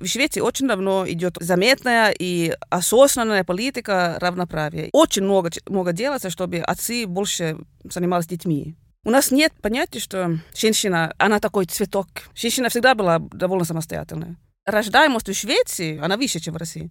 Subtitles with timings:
[0.00, 4.88] В Швеции очень давно идет заметная и осознанная политика равноправия.
[4.92, 8.76] Очень много, много делается, чтобы отцы больше занимались детьми.
[9.04, 12.06] У нас нет понятия, что женщина, она такой цветок.
[12.34, 14.36] Женщина всегда была довольно самостоятельная.
[14.64, 16.88] Рождаемость в Швеции, она выше, чем в России.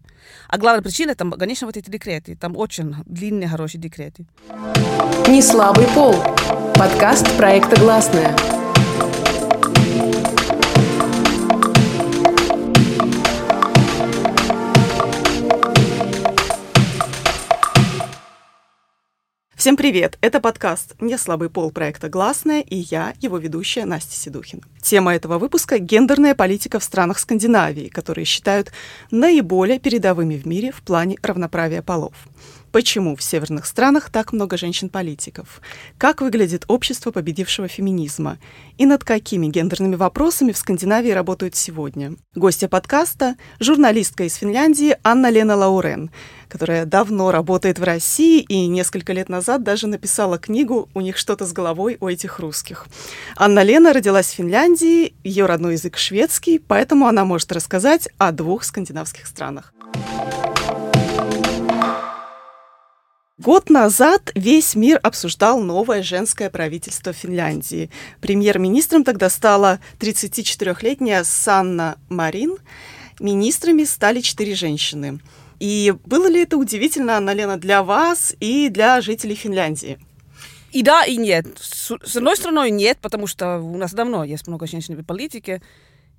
[0.50, 2.36] А главная причина, там, конечно, вот эти декреты.
[2.36, 4.26] Там очень длинные, хорошие декреты.
[5.30, 6.16] Не слабый пол.
[6.76, 8.61] Подкаст проекта «Гласная».
[19.62, 20.18] Всем привет!
[20.22, 24.64] Это подкаст «Не слабый пол» проекта «Гласная» и я, его ведущая Настя Седухина.
[24.82, 28.72] Тема этого выпуска— гендерная политика в странах Скандинавии, которые считают
[29.12, 32.16] наиболее передовыми в мире в плане равноправия полов.
[32.72, 35.62] Почему в северных странах так много женщин-политиков?
[35.98, 38.38] Как выглядит общество победившего феминизма?
[38.78, 42.16] И над какими гендерными вопросами в Скандинавии работают сегодня?
[42.34, 46.12] Гостья подкаста— журналистка из Финляндии Анна Лена Лаурен,
[46.48, 51.46] которая давно работает в России и несколько лет назад даже написала книгу «У них что-то
[51.46, 52.88] с головой у этих русских».
[53.36, 58.64] Анна Лена родилась в Финляндии, ее родной язык шведский, поэтому она может рассказать о двух
[58.64, 59.74] скандинавских странах.
[63.42, 67.90] Год назад весь мир обсуждал новое женское правительство Финляндии.
[68.20, 72.58] Премьер-министром тогда стала 34-летняя Санна Марин.
[73.20, 75.22] Министрами стали четыре женщины.
[75.60, 79.98] И было ли это удивительно, Анна для вас и для жителей Финляндии?
[80.72, 81.48] И да, и нет.
[81.60, 85.64] С, с одной стороны, нет, потому что у нас давно есть много женщин в политике.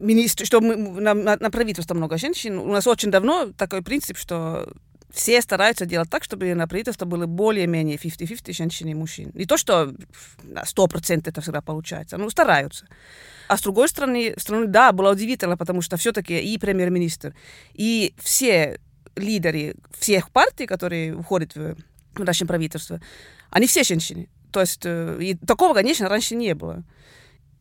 [0.01, 2.59] Министр, что мы, на, на, на правительство много женщин.
[2.59, 4.73] У нас очень давно такой принцип, что
[5.13, 9.31] все стараются делать так, чтобы на правительство было более-менее 50-50 женщин и мужчин.
[9.35, 9.93] Не то, что
[10.43, 12.87] на 100% это всегда получается, но стараются.
[13.49, 17.35] А с другой стороны, стороны да, было удивительно, потому что все-таки и премьер-министр,
[17.75, 18.81] и все
[19.17, 21.77] лидеры всех партий, которые входят в
[22.17, 23.01] наше правительство,
[23.51, 24.29] они все женщины.
[24.51, 26.85] То есть э, и такого, конечно, раньше не было.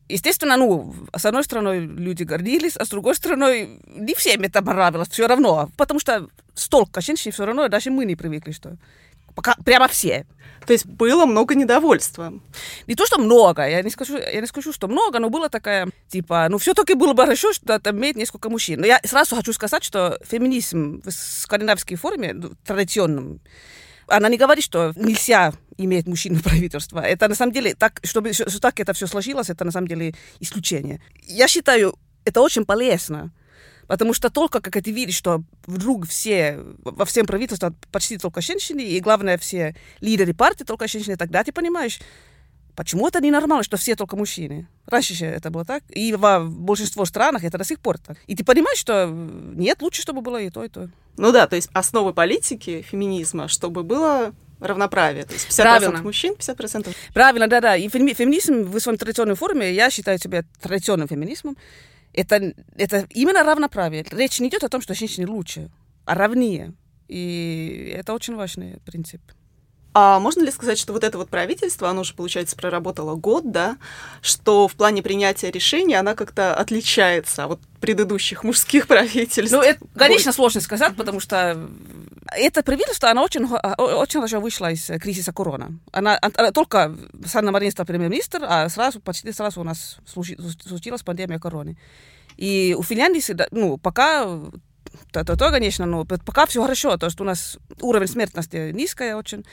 [0.08, 5.08] Естественно, ну, с одной стороны, люди гордились, а с другой стороны, не всем это нравилось
[5.08, 8.76] все равно, потому что столько женщин все равно, даже мы не привыкли, что
[9.34, 10.26] пока прямо все.
[10.66, 12.32] То есть было много недовольства.
[12.86, 15.88] Не то, что много, я не скажу, я не скажу, что много, но было такая,
[16.08, 18.80] типа, ну, все-таки было бы хорошо, что там имеет несколько мужчин.
[18.80, 23.40] Но я сразу хочу сказать, что феминизм в скандинавской форме, ну, традиционном,
[24.06, 27.00] она не говорит, что нельзя иметь мужчин в правительство.
[27.00, 30.14] Это на самом деле, так, чтобы что так это все сложилось, это на самом деле
[30.40, 31.00] исключение.
[31.26, 33.32] Я считаю, это очень полезно.
[33.86, 38.80] Потому что только как ты видишь, что вдруг все, во всем правительстве почти только женщины,
[38.80, 42.00] и главное, все лидеры партии только женщины, тогда ты понимаешь,
[42.74, 44.66] почему это ненормально, что все только мужчины.
[44.86, 48.16] Раньше же это было так, и во большинство странах это до сих пор так.
[48.26, 50.88] И ты понимаешь, что нет, лучше, чтобы было и то, и то.
[51.16, 54.32] Ну да, то есть основы политики, феминизма, чтобы было
[54.66, 55.24] равноправие.
[55.24, 56.02] То есть 50% Правильно.
[56.02, 56.94] мужчин, 50%.
[57.14, 57.76] Правильно, да-да.
[57.76, 61.56] И феминизм в своем традиционной форме, я считаю себя традиционным феминизмом.
[62.12, 64.04] Это, это именно равноправие.
[64.10, 65.70] Речь не идет о том, что женщины лучше,
[66.04, 66.72] а равнее.
[67.08, 69.20] И это очень важный принцип.
[69.94, 73.76] А можно ли сказать, что вот это вот правительство, оно уже, получается, проработало год, да,
[74.22, 79.52] что в плане принятия решений она как-то отличается от предыдущих мужских правительств?
[79.52, 81.68] Ну, это, конечно, сложно сказать, потому что
[82.26, 85.78] это правительство, оно очень, очень хорошо вышло из кризиса корона.
[85.92, 91.38] Она, она только Санна Марин стала премьер-министр, а сразу, почти сразу у нас случилась пандемия
[91.38, 91.76] короны.
[92.38, 94.40] И у Финляндии, ну, пока
[95.12, 99.16] то, то, то, конечно, но пока все хорошо, то, что у нас уровень смертности низкая
[99.16, 99.44] очень.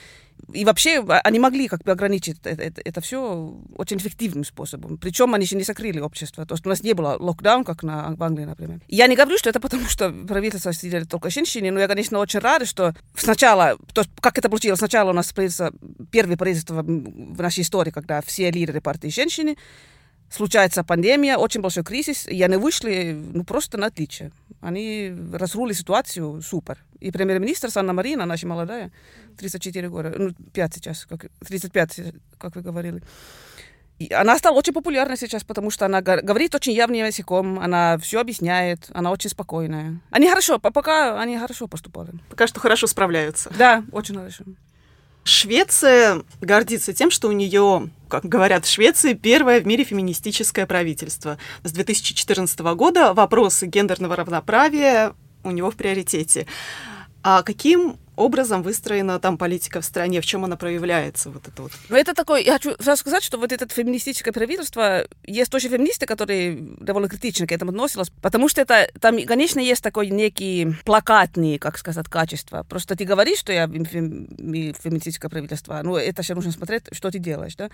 [0.52, 4.96] И вообще они могли как бы ограничить это, это, это все очень эффективным способом.
[4.96, 6.46] Причем они еще не закрыли общество.
[6.46, 8.80] То есть у нас не было локдаун, как на, в Англии, например.
[8.88, 12.40] Я не говорю, что это потому, что правительство сидели только женщины, но я, конечно, очень
[12.40, 15.72] рада, что сначала, то как это получилось, сначала у нас правительство,
[16.10, 19.56] первое правительство в нашей истории, когда все лидеры партии женщины,
[20.30, 24.32] случается пандемия, очень большой кризис, и они вышли ну, просто на отличие.
[24.60, 26.78] Они разрулили ситуацию супер.
[27.00, 28.92] И премьер-министр Санна Марина, наша молодая,
[29.38, 32.00] 34 года, ну, 5 сейчас, как, 35,
[32.38, 33.02] как вы говорили.
[33.98, 38.20] И она стала очень популярной сейчас, потому что она говорит очень явным языком, она все
[38.20, 40.00] объясняет, она очень спокойная.
[40.10, 42.12] Они хорошо, пока они хорошо поступали.
[42.30, 43.52] Пока что хорошо справляются.
[43.58, 44.44] Да, очень хорошо.
[45.24, 51.38] Швеция гордится тем, что у нее, как говорят в Швеции, первое в мире феминистическое правительство.
[51.62, 55.14] С 2014 года вопросы гендерного равноправия
[55.44, 56.46] у него в приоритете.
[57.22, 61.72] А каким образом выстроена там политика в стране, в чем она проявляется, вот это вот.
[61.88, 66.06] Но это такой, я хочу сразу сказать, что вот это феминистическое правительство, есть тоже феминисты,
[66.06, 71.58] которые довольно критично к этому относились, потому что это, там, конечно, есть такой некий плакатный,
[71.58, 72.64] как сказать, качество.
[72.68, 77.56] Просто ты говоришь, что я феминистическое правительство, ну, это еще нужно смотреть, что ты делаешь,
[77.56, 77.70] да.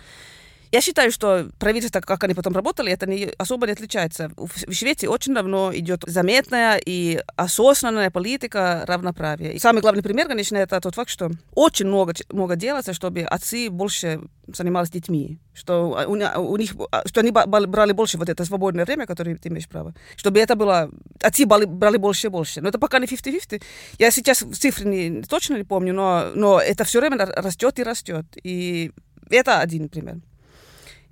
[0.73, 4.31] Я считаю, что правительство, как они потом работали, это не, особо не отличается.
[4.37, 9.53] В Швеции очень давно идет заметная и осознанная политика равноправия.
[9.53, 13.71] И самый главный пример, конечно, это тот факт, что очень много, много делается, чтобы отцы
[13.71, 16.75] больше занимались детьми, что у, у них,
[17.07, 20.91] что они брали больше вот это свободное время, которое ты имеешь право, чтобы это было,
[21.21, 22.61] отцы брали, брали больше и больше.
[22.61, 23.63] Но это пока не 50-50.
[23.99, 28.27] Я сейчас цифры не, точно не помню, но, но это все время растет и растет.
[28.43, 28.93] И
[29.31, 30.17] это один пример.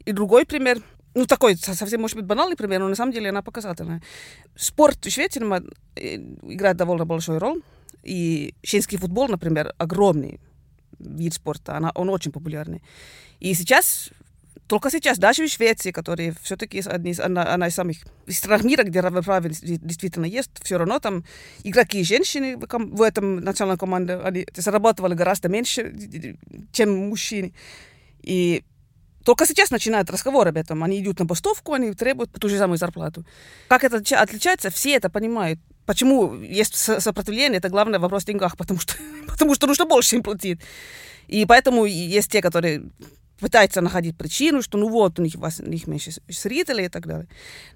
[0.04, 0.80] И другой пример,
[1.14, 4.02] ну, такой совсем, может быть, банальный пример, но на самом деле она показательная.
[4.56, 5.42] Спорт в Швеции
[5.96, 7.62] э, играет довольно большую роль.
[8.02, 10.40] И женский футбол, например, огромный
[10.98, 12.82] вид спорта, она, он очень популярный.
[13.40, 14.10] И сейчас,
[14.66, 17.98] только сейчас, даже в Швеции, которые все-таки одни, она, она из самых
[18.28, 21.24] стран мира, где равноправие действительно есть, все равно там
[21.62, 25.94] игроки женщины в, в этом национальной команде, они зарабатывали гораздо меньше,
[26.72, 27.54] чем мужчины.
[28.22, 28.64] И
[29.24, 30.84] только сейчас начинают разговор об этом.
[30.84, 33.24] Они идут на постовку, они требуют ту же самую зарплату.
[33.68, 35.58] Как это отличается, все это понимают.
[35.86, 38.94] Почему есть сопротивление, это главный вопрос в деньгах, потому что,
[39.26, 40.60] потому что нужно больше им платить.
[41.26, 42.82] И поэтому есть те, которые
[43.40, 47.28] пытаются находить причину, что ну вот, у них, у них меньше зрителей и так далее.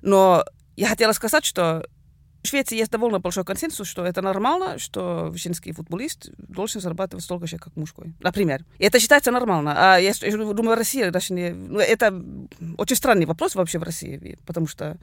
[0.03, 0.45] Но
[0.77, 1.87] я хотела сказать, что
[2.43, 7.47] в Швеции есть довольно большой консенсус, что это нормально, что женский футболист должен зарабатывать столько
[7.47, 8.15] же, как мужской.
[8.21, 8.65] Например.
[8.79, 9.75] И это считается нормально.
[9.77, 11.51] А я, я думаю, Россия даже не...
[11.51, 12.15] Ну, это
[12.77, 14.99] очень странный вопрос вообще в России, потому что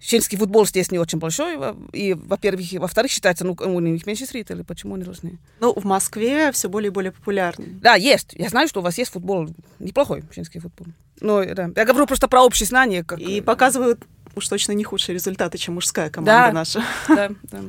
[0.00, 1.58] Женский футбол здесь не очень большой,
[1.92, 5.40] и, во-первых, во-вторых, считается, ну, у них меньше зрителей, почему они должны?
[5.58, 7.64] Ну, в Москве все более и более популярно.
[7.82, 8.32] Да, есть.
[8.34, 9.48] Я знаю, что у вас есть футбол,
[9.80, 10.86] неплохой женский футбол.
[11.20, 11.70] Но, да.
[11.74, 13.02] Я говорю просто про общее знание.
[13.02, 13.18] Как...
[13.18, 14.06] И показывают
[14.38, 16.82] уж точно не худшие результаты, чем мужская команда да, наша.
[17.08, 17.60] Да, да.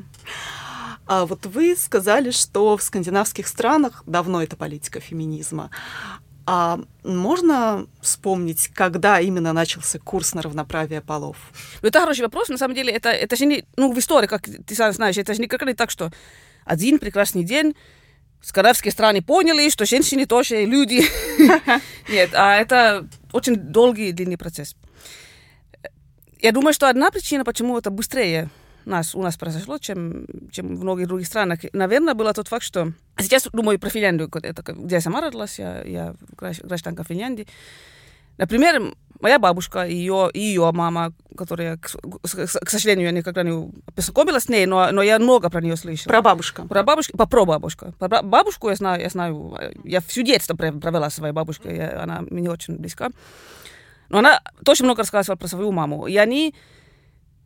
[1.06, 5.72] А вот вы сказали, что в скандинавских странах давно это политика феминизма.
[6.46, 11.38] А можно вспомнить, когда именно начался курс на равноправие полов?
[11.82, 12.50] Ну, это хороший вопрос.
[12.50, 13.66] На самом деле, это, это же не...
[13.76, 16.12] Ну, в истории, как ты сам знаешь, это же никак не так, что
[16.66, 17.76] один прекрасный день
[18.42, 21.04] скандинавские страны поняли, что женщины тоже люди.
[22.10, 24.76] Нет, а это очень долгий, длинный процесс.
[26.40, 28.50] Я думаю, что одна причина, почему это быстрее
[28.86, 32.94] нас, у нас произошло, чем, чем в многих других странах, наверное, была тот факт, что...
[33.18, 37.48] Сейчас думаю про Финляндию, это, где я сама родилась, я, я гражданка Финляндии.
[38.38, 38.82] Например,
[39.20, 44.44] моя бабушка и ее, и ее мама, которая, к, к, сожалению, я никогда не познакомилась
[44.44, 46.10] с ней, но, но я много про нее слышала.
[46.10, 46.66] Про бабушку?
[46.66, 47.94] Про бабушку, по про бабушку.
[48.00, 52.50] Про бабушку я знаю, я знаю, я всю детство провела своей бабушкой, я, она мне
[52.50, 53.10] очень близка.
[54.10, 56.08] Но она тоже много рассказывала про свою маму.
[56.08, 56.56] И они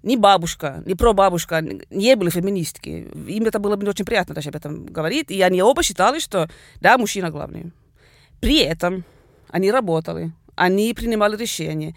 [0.03, 3.09] ни бабушка, ни прабабушка не были феминистки.
[3.27, 5.31] Им это было бы очень приятно даже об этом говорить.
[5.31, 6.49] И они оба считали, что
[6.81, 7.71] да, мужчина главный.
[8.41, 9.05] При этом
[9.49, 11.95] они работали, они принимали решения.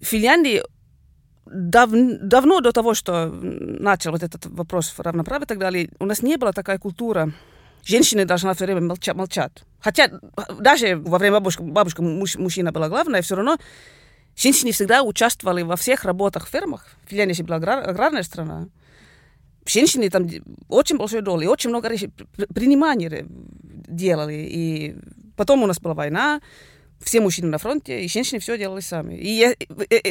[0.00, 0.62] В Финляндии
[1.46, 6.22] дав, давно до того, что начал вот этот вопрос равноправия и так далее, у нас
[6.22, 7.32] не была такая культура.
[7.84, 9.16] Женщины должны все время молчать.
[9.16, 9.52] молчать.
[9.80, 10.10] Хотя
[10.58, 13.58] даже во время бабушки, бабушка муж, мужчина была главная, все равно
[14.38, 16.86] Женщины всегда участвовали во всех работах в фермах.
[17.08, 18.68] Финляндия была аграрная страна.
[19.66, 20.28] Женщины там
[20.68, 21.88] очень большой доли, очень много
[22.54, 24.46] приниманий делали.
[24.48, 24.96] И
[25.36, 26.40] потом у нас была война,
[27.00, 29.14] все мужчины на фронте, и женщины все делали сами.
[29.14, 29.54] И я,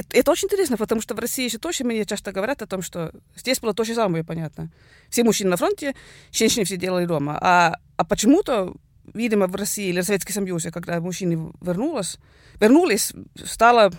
[0.10, 3.12] это очень интересно, потому что в России еще тоже мне часто говорят о том, что
[3.36, 4.70] здесь было то же самое, понятно.
[5.10, 5.96] Все мужчины на фронте,
[6.32, 7.38] женщины все делали дома.
[7.42, 8.74] А, а почему-то,
[9.14, 12.18] видимо, в России или в Советском Союзе, когда мужчины вернулись,
[12.60, 13.14] вернулись,
[13.46, 13.92] стало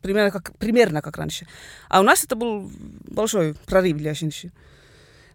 [0.00, 1.46] примерно как, примерно как раньше.
[1.88, 2.70] А у нас это был
[3.04, 4.52] большой прорыв для женщин.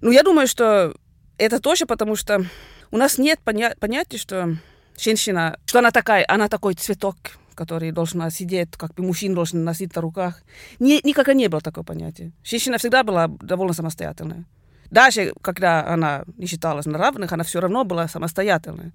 [0.01, 0.95] Ну, я думаю, что
[1.37, 2.45] это тоже потому, что
[2.91, 4.57] у нас нет поня понятия, что
[4.97, 7.15] женщина, что она такая, она такой цветок,
[7.55, 10.41] который должен сидеть, как бы мужчина должен носить на руках.
[10.79, 12.31] Ни, никогда не было такого понятия.
[12.43, 14.45] Женщина всегда была довольно самостоятельная.
[14.91, 18.93] Даже когда она не считалась на равных, она все равно была самостоятельная.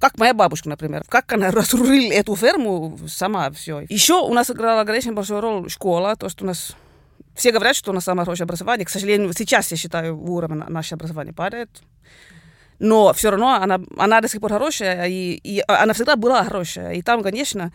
[0.00, 1.04] Как моя бабушка, например.
[1.08, 3.80] Как она разрулила эту ферму сама все.
[3.88, 6.74] Еще у нас играла очень большую роль школа, то, что у нас
[7.34, 8.86] все говорят, что у нас самое хорошее образование.
[8.86, 11.70] К сожалению, сейчас, я считаю, уровень наше образование падает.
[12.84, 16.92] Но все равно она, она до сих пор хорошая, и, и она всегда была хорошая.
[16.92, 17.72] И там, конечно,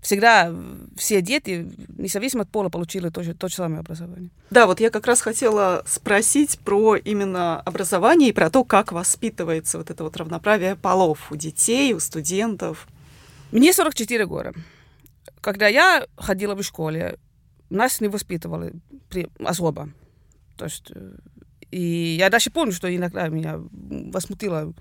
[0.00, 0.50] всегда
[0.96, 4.30] все дети, независимо от пола, получили то же, то же самое образование.
[4.48, 9.76] Да, вот я как раз хотела спросить про именно образование и про то, как воспитывается
[9.76, 12.88] вот это вот равноправие полов у детей, у студентов.
[13.52, 14.54] Мне 44 года.
[15.42, 17.18] Когда я ходила в школе,
[17.68, 18.72] нас не воспитывали
[19.10, 19.90] при, особо.
[20.56, 21.10] То есть, э,
[21.70, 24.74] и я даже помню, что иногда меня возмутило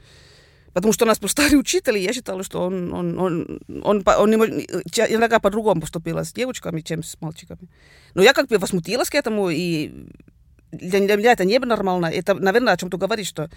[0.76, 4.04] Потому что у нас был старый учитель, и я считала, что он, он, он, он,
[4.06, 7.70] он иногда по-другому поступила с девочками, чем с мальчиками.
[8.14, 10.10] Но я как бы возмутилась к этому, и
[10.74, 12.08] для, для меня это не было нормально.
[12.08, 13.50] Это, наверное, о чем ты говоришь, что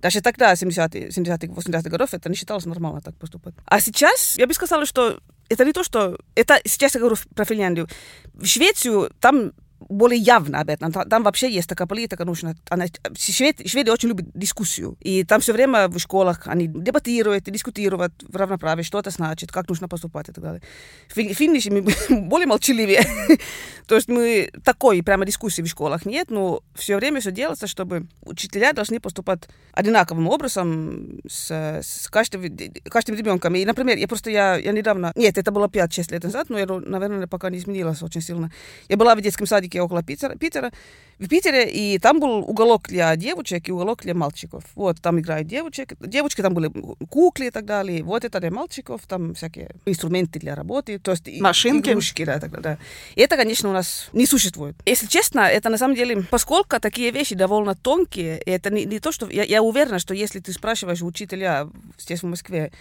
[0.00, 3.54] даже тогда, 70-х, 70 80-х годов, это не считалось нормально так поступать.
[3.64, 5.18] А сейчас я бы сказала, что
[5.48, 6.20] это не то, что...
[6.36, 7.88] Это сейчас я говорю про Финляндию.
[8.32, 9.52] В Швецию там
[9.88, 10.92] более явно об этом.
[10.92, 12.54] Там вообще есть такая политика нужна.
[12.68, 12.86] Она,
[13.16, 14.96] швед, шведы очень любят дискуссию.
[15.00, 19.68] И там все время в школах они дебатируют, дискутируют в равноправии, что это значит, как
[19.68, 20.62] нужно поступать и так далее.
[21.08, 21.84] В финнише мы
[22.28, 23.04] более молчаливее.
[23.86, 28.06] То есть мы такой прямо дискуссии в школах нет, но все время все делается, чтобы
[28.22, 32.44] учителя должны поступать одинаковым образом с, с каждым,
[32.84, 33.54] каждым ребенком.
[33.54, 36.66] И, например, я просто, я, я недавно, нет, это было 5-6 лет назад, но я,
[36.66, 38.50] наверное, пока не изменилось очень сильно.
[38.88, 40.72] Я была в детском садике парке около Питера, Питера,
[41.18, 44.64] в Питере, и там был уголок для девочек и уголок для мальчиков.
[44.74, 45.94] Вот, там играют девочек.
[46.00, 46.70] Девочки, там были
[47.08, 48.02] куклы и так далее.
[48.02, 50.98] Вот это для мальчиков, там всякие инструменты для работы.
[50.98, 51.90] То есть Машинки.
[51.90, 52.78] Игрушки, да, так, да.
[53.14, 54.74] И это, конечно, у нас не существует.
[54.86, 59.12] Если честно, это на самом деле, поскольку такие вещи довольно тонкие, это не, не то,
[59.12, 59.30] что...
[59.30, 62.72] Я, я уверена, что если ты спрашиваешь учителя здесь в Москве,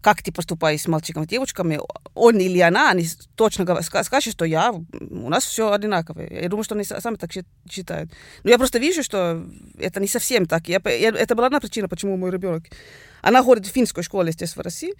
[0.00, 1.80] как ты поступаешь с мальчиками и девочками,
[2.14, 6.28] он или она, они точно скажут, что я, у нас все одинаковое.
[6.42, 7.30] Я думаю, что они сами так
[7.68, 8.10] считают.
[8.44, 9.44] Но я просто вижу, что
[9.78, 10.68] это не совсем так.
[10.68, 12.64] Я, я, это была одна причина, почему мой ребенок,
[13.22, 14.94] она ходит в финской школе здесь в России.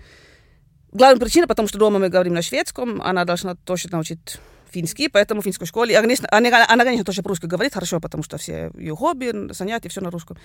[0.92, 4.38] Главная причина, потому что дома мы говорим на шведском, она должна точно научить
[4.70, 5.96] финский, поэтому в финской школе.
[5.96, 10.00] Она, она, она, конечно, тоже по-русски говорит хорошо, потому что все ее хобби, занятия, все
[10.00, 10.36] на русском.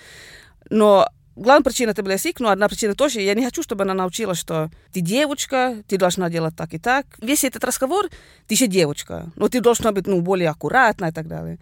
[0.70, 3.94] Но Главная причина это был язык, но одна причина тоже, я не хочу, чтобы она
[3.94, 7.06] научилась, что ты девочка, ты должна делать так и так.
[7.18, 8.08] Весь этот разговор,
[8.46, 11.58] ты еще девочка, но ты должна быть ну, более аккуратна и так далее.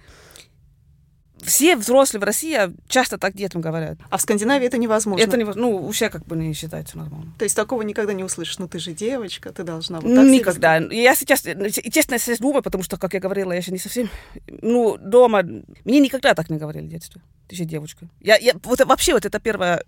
[1.42, 3.98] Все взрослые в России часто так детям говорят.
[4.10, 5.22] А в Скандинавии это невозможно?
[5.22, 5.62] Это невозможно.
[5.62, 7.32] Ну, у всех как бы не считается нормально.
[7.38, 8.58] То есть такого никогда не услышишь?
[8.58, 10.76] Ну, ты же девочка, ты должна вот так Никогда.
[10.76, 14.10] Я сейчас, честно, я сейчас думаю, потому что, как я говорила, я еще не совсем...
[14.46, 15.42] Ну, дома...
[15.84, 17.20] Мне никогда так не говорили в детстве
[17.50, 18.08] ты же девочка.
[18.20, 19.84] Я, я, вот вообще вот это первое,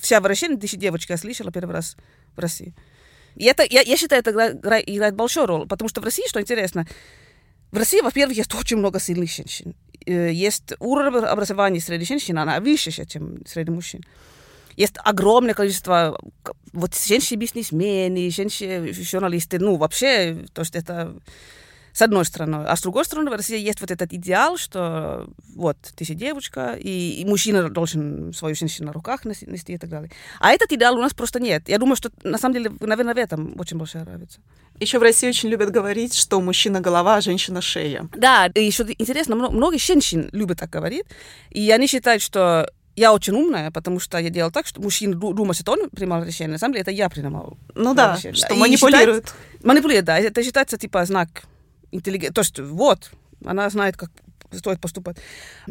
[0.00, 1.96] вся вращение, ты же девочка, я слышала первый раз
[2.34, 2.74] в России.
[3.36, 6.40] И это, я, я считаю, это играет, играет большую роль, потому что в России, что
[6.40, 6.88] интересно,
[7.70, 9.76] в России, во-первых, есть очень много сильных женщин.
[10.08, 14.02] Э, есть уровень образования среди женщин, она выше, чем среди мужчин.
[14.76, 16.18] Есть огромное количество
[16.72, 21.14] вот женщин-бизнесмены, женщин-журналисты, ну, вообще, то, что это
[21.98, 22.64] с одной стороны.
[22.64, 25.26] А с другой стороны, в России есть вот этот идеал, что
[25.56, 29.90] вот, ты же девочка, и, и мужчина должен свою женщину на руках нести и так
[29.90, 30.08] далее.
[30.38, 31.68] А этот идеал у нас просто нет.
[31.68, 34.38] Я думаю, что на самом деле, наверное, в этом очень большая разница.
[34.78, 38.08] Еще в России очень любят говорить, что мужчина голова, а женщина шея.
[38.16, 41.04] Да, и еще интересно, многие женщины любят так говорить,
[41.50, 45.56] и они считают, что я очень умная, потому что я делала так, что мужчина думает,
[45.56, 46.52] что он принимал решение.
[46.52, 47.58] На самом деле это я принимал.
[47.74, 48.36] Ну да, решение.
[48.36, 49.24] что и манипулирует.
[49.26, 50.18] Считает, манипулирует, да.
[50.20, 51.28] Это считается типа знак
[51.92, 52.34] интеллигент.
[52.34, 53.10] То есть вот,
[53.44, 54.10] она знает, как
[54.52, 55.16] стоит поступать.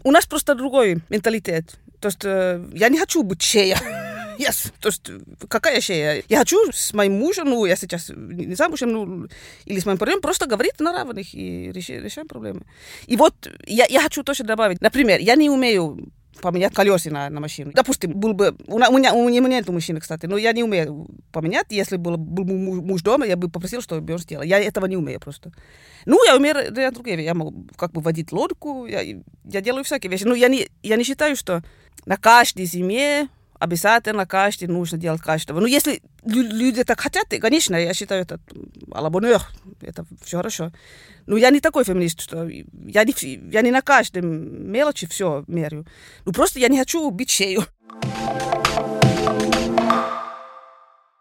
[0.03, 1.77] У нас просто другой менталитет.
[1.99, 3.77] То есть э, я не хочу быть шея.
[4.37, 4.71] Yes.
[4.79, 5.09] То есть
[5.49, 6.23] какая шея?
[6.29, 9.27] Я хочу с моим мужем, ну, я сейчас не замужем, ну,
[9.65, 12.61] или с моим парнем, просто говорить на равных и решаем проблемы.
[13.07, 13.33] И вот
[13.65, 17.71] я, я хочу тоже добавить, например, я не умею поменять колеса на, на машину.
[17.73, 18.55] Допустим, был бы...
[18.67, 21.67] У, меня, у меня нет мужчины, кстати, но я не умею поменять.
[21.69, 24.43] Если был, был муж дома, я бы попросил, чтобы он сделал.
[24.43, 25.51] Я этого не умею просто.
[26.05, 27.23] Ну, я умею делать другие.
[27.23, 30.23] Я могу как бы водить лодку, я, я делаю всякие вещи.
[30.23, 31.63] Но я не, я не считаю, что
[32.05, 33.27] на каждой зиме
[33.59, 35.59] обязательно каждый нужно делать каждого.
[35.59, 38.39] Ну, если люди так хотят, конечно, я считаю, это
[38.91, 39.41] алабонер,
[39.81, 40.71] это все хорошо.
[41.25, 43.13] Но я не такой феминист, что я не,
[43.51, 45.85] я не на каждом мелочи все мерю.
[46.25, 47.63] Ну, просто я не хочу бить шею.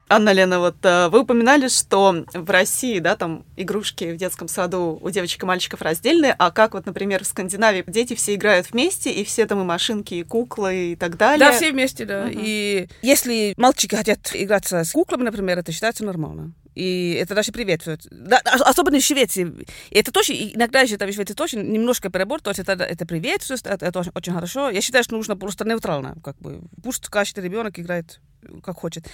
[0.08, 4.98] Анна Лена, вот э, вы упоминали, что в России, да, там игрушки в детском саду
[5.02, 9.10] у девочек и мальчиков раздельные, а как вот, например, в Скандинавии дети все играют вместе,
[9.10, 11.50] и все там и машинки, и куклы, и так далее.
[11.50, 12.26] Да, все вместе, да.
[12.26, 12.30] Угу.
[12.34, 16.52] И если мальчики хотят играться с куклами, например, это считается нормально.
[16.76, 18.06] И это даже приветствует.
[18.10, 19.66] Да, особенно в Швеции.
[19.90, 23.66] Это тоже, иногда я считаю, в Швеции тоже немножко перебор, то есть это, это приветствует,
[23.66, 24.70] это, это очень, хорошо.
[24.70, 26.60] Я считаю, что нужно просто нейтрально, как бы.
[26.82, 28.20] Пусть каждый ребенок играет
[28.62, 29.06] как хочет.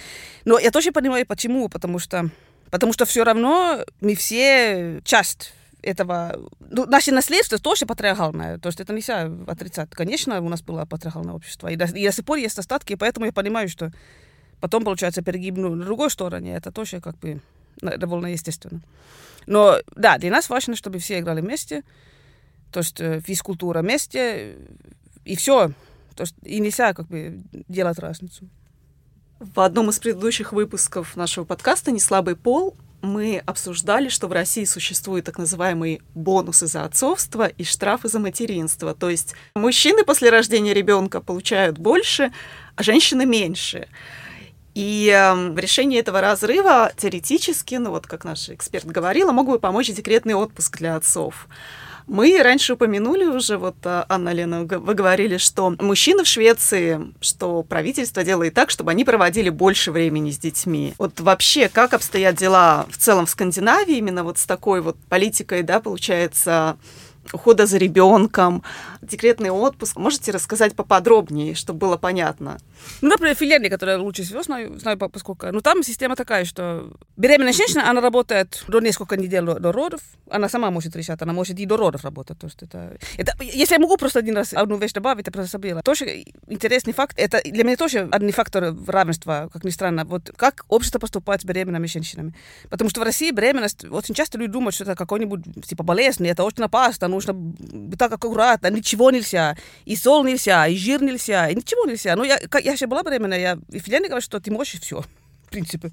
[0.45, 2.29] Но я тоже понимаю, почему, потому что
[2.73, 5.53] Потому что все равно мы все часть
[5.83, 6.49] этого...
[6.59, 9.91] Ну, наше наследство тоже патриархальное, то есть это нельзя отрицать.
[9.91, 12.95] Конечно, у нас было патриархальное общество, и до, и до сих пор есть остатки, и
[12.95, 13.91] поэтому я понимаю, что
[14.59, 17.41] потом, получается, перегиб ну, на другой стороне, это тоже как бы
[17.81, 18.81] довольно естественно.
[19.45, 21.83] Но да, для нас важно, чтобы все играли вместе,
[22.71, 24.57] то есть э, физкультура вместе,
[25.25, 25.71] и все.
[26.15, 28.47] То есть и нельзя как бы делать разницу.
[29.39, 35.25] В одном из предыдущих выпусков нашего подкаста «Неслабый пол» мы обсуждали, что в России существуют
[35.25, 38.95] так называемые бонусы за отцовство и штрафы за материнство.
[38.95, 42.31] То есть мужчины после рождения ребенка получают больше,
[42.75, 43.89] а женщины меньше.
[44.75, 49.59] И э, в решении этого разрыва теоретически, ну вот как наш эксперт говорила, мог бы
[49.59, 51.47] помочь декретный отпуск для отцов.
[52.05, 57.63] Мы раньше упомянули уже, вот, а, Анна Лена, вы говорили, что мужчины в Швеции, что
[57.63, 60.93] правительство делает так, чтобы они проводили больше времени с детьми.
[60.97, 65.63] Вот вообще, как обстоят дела в целом в Скандинавии именно вот с такой вот политикой,
[65.63, 66.77] да, получается,
[67.31, 68.63] ухода за ребенком,
[69.01, 69.97] декретный отпуск.
[69.97, 72.57] Можете рассказать поподробнее, чтобы было понятно?
[73.01, 75.47] Ну, например, Финляндия, которая лучше всего знаю, знаю поскольку...
[75.51, 80.01] Ну, там система такая, что беременная женщина, она работает до несколько недель до, до родов,
[80.29, 82.39] она сама может решать, она может и до родов работать.
[82.39, 85.51] То есть это, это, если я могу просто один раз одну вещь добавить, я просто
[85.51, 85.81] забыла.
[85.81, 90.65] Тоже интересный факт, это для меня тоже один фактор равенства, как ни странно, вот как
[90.67, 92.33] общество поступает с беременными женщинами.
[92.69, 96.43] Потому что в России беременность, очень часто люди думают, что это какой-нибудь типа болезнь, это
[96.43, 97.35] очень опасно, нужно
[97.97, 99.55] так аккуратно, ничего нельзя,
[99.85, 102.15] и сол нельзя, и жир нельзя, и ничего нельзя.
[102.15, 105.01] Ну, я, я еще была беременная, я, и Финляндия говорит, что ты можешь все,
[105.47, 105.91] в принципе.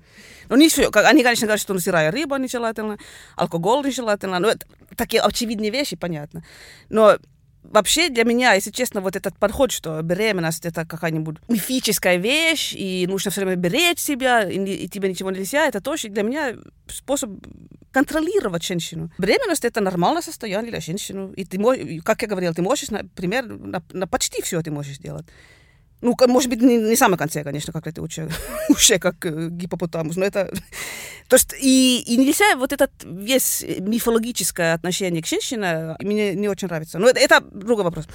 [0.48, 0.90] Но не все.
[0.92, 2.98] Они, конечно, говорят, что сырая рыба нежелательно,
[3.36, 4.38] алкоголь нежелательно.
[4.38, 6.44] Ну, это такие очевидные вещи, понятно.
[6.88, 7.18] Но
[7.62, 13.06] вообще для меня, если честно, вот этот подход, что беременность это какая-нибудь мифическая вещь, и
[13.08, 16.56] нужно все время беречь себя, и, и тебе ничего нельзя, это тоже для меня
[16.88, 17.30] способ
[17.92, 19.10] контролировать женщину.
[19.18, 21.32] Беременность это нормальное состояние для женщины.
[21.36, 25.26] И ты, как я говорила, ты можешь, например, на, на почти все ты можешь делать.
[26.02, 28.28] Ну, может быть, не, не в самом конце, конечно, как это уча,
[28.68, 30.50] уже как э, гипопотамус, но это...
[31.28, 36.68] То есть и, и нельзя вот этот весь мифологическое отношение к женщине мне не очень
[36.68, 36.98] нравится.
[36.98, 38.08] Но это, это другой вопрос.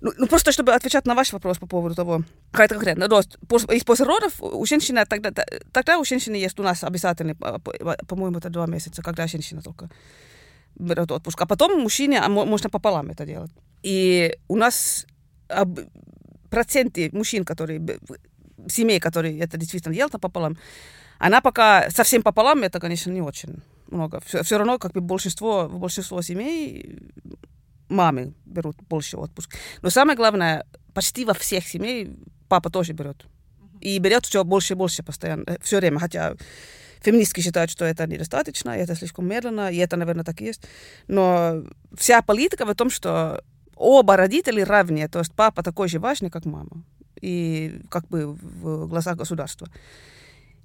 [0.00, 3.08] Ну, ну, просто чтобы отвечать на ваш вопрос по поводу того, как это конкретно.
[3.08, 5.32] То есть после, после родов у женщины, тогда,
[5.72, 9.90] тогда у женщины есть у нас обязательный, по-моему, это два месяца, когда женщина только
[10.76, 11.40] берет отпуск.
[11.40, 13.50] А потом мужчине можно пополам это делать.
[13.82, 15.06] И у нас
[16.50, 17.80] проценты мужчин, которые,
[18.68, 20.58] семей, которые это действительно делают пополам,
[21.18, 24.20] она пока совсем пополам, это, конечно, не очень много.
[24.20, 26.98] Все, все равно, как бы большинство, большинство семей
[27.88, 29.54] мамы берут больше отпуск.
[29.82, 32.16] Но самое главное, почти во всех семей
[32.48, 33.26] папа тоже берет.
[33.80, 35.98] И берет все больше и больше постоянно, э, все время.
[35.98, 36.36] Хотя
[37.02, 40.62] феминистки считают, что это недостаточно, и это слишком медленно, и это, наверное, так и есть.
[41.08, 41.64] Но
[41.96, 43.42] вся политика в том, что
[43.80, 46.84] оба родителя равнее, то есть папа такой же важный, как мама,
[47.20, 49.68] и как бы в глазах государства.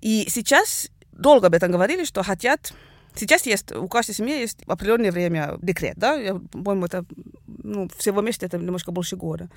[0.02, 2.74] И сейчас долго об этом говорили, что хотят
[3.18, 7.06] Сейчас есть, у каждой семьи есть определенное время декрет, да, я, по-моему, это,
[7.48, 9.50] ну, всего вместе это немножко больше года.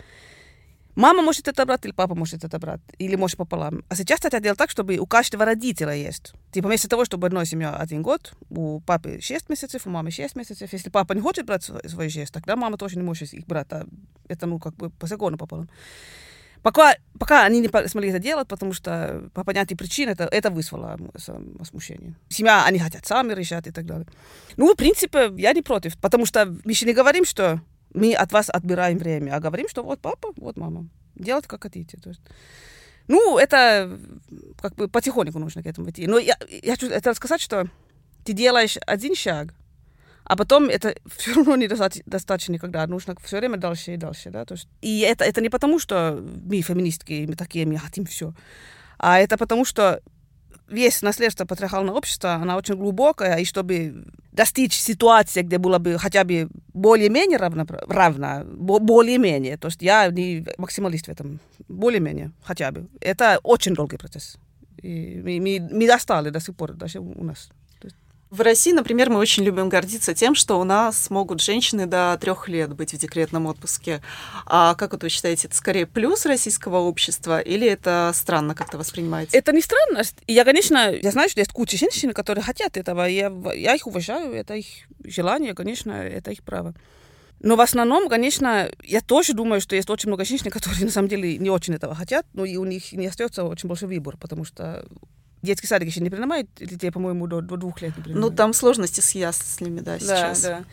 [0.99, 3.85] Мама может это брать, или папа может это брать, или может пополам.
[3.89, 6.33] А сейчас хотят делать так, чтобы у каждого родителя есть.
[6.51, 10.35] Типа вместо того, чтобы одной семье один год, у папы 6 месяцев, у мамы 6
[10.35, 10.73] месяцев.
[10.73, 13.69] Если папа не хочет брать свой 6, тогда мама тоже не может их брать.
[13.71, 13.87] А
[14.27, 15.69] это, ну, как бы по закону пополам.
[16.63, 20.99] Пока, пока они не смогли это делать, потому что по понятным причинам это, это вызвало
[21.63, 22.17] смущение.
[22.29, 24.09] Семья, они хотят сами решать и так далее.
[24.57, 27.61] Ну, в принципе, я не против, потому что мы еще не говорим, что
[27.95, 30.89] мы от вас отбираем время, а говорим, что вот папа, вот мама.
[31.15, 31.97] Делать как хотите.
[31.97, 32.21] То есть,
[33.09, 33.99] ну, это
[34.61, 36.07] как бы потихоньку нужно к этому идти.
[36.07, 37.69] Но я, я хочу это сказать, что
[38.25, 39.55] ты делаешь один шаг,
[40.25, 42.87] а потом это все равно недостаточно никогда.
[42.87, 44.31] Нужно все время дальше и дальше.
[44.31, 44.45] Да?
[44.45, 48.35] То есть, и это, это не потому, что мы феминистки, мы такие, мы хотим все.
[48.99, 50.03] А это потому, что
[50.69, 56.25] весь наследство патриархального общества, она очень глубокая, и чтобы достичь ситуации, где было бы хотя
[56.25, 62.87] бы более-менее равно, равно более-менее, то есть я не максималист в этом, более-менее хотя бы,
[63.01, 64.39] это очень долгий процесс.
[64.83, 67.51] И мы, мы, мы достали до сих пор даже у нас.
[68.31, 72.47] В России, например, мы очень любим гордиться тем, что у нас могут женщины до трех
[72.47, 74.03] лет быть в декретном отпуске.
[74.45, 79.35] А как вот вы считаете, это скорее плюс российского общества или это странно как-то воспринимается?
[79.37, 80.03] Это не странно.
[80.27, 83.07] Я, конечно, я знаю, что есть куча женщин, которые хотят этого.
[83.07, 84.67] Я, я их уважаю, это их
[85.05, 86.75] желание, конечно, это их право.
[87.41, 91.09] Но в основном, конечно, я тоже думаю, что есть очень много женщин, которые на самом
[91.09, 94.45] деле не очень этого хотят, но и у них не остается очень большой выбор, потому
[94.45, 94.87] что
[95.43, 98.31] детский садик еще не принимает детей, по-моему, до, до двух лет не принимает.
[98.31, 100.43] Ну, там сложности с яслями, да, сейчас.
[100.43, 100.65] Да, да.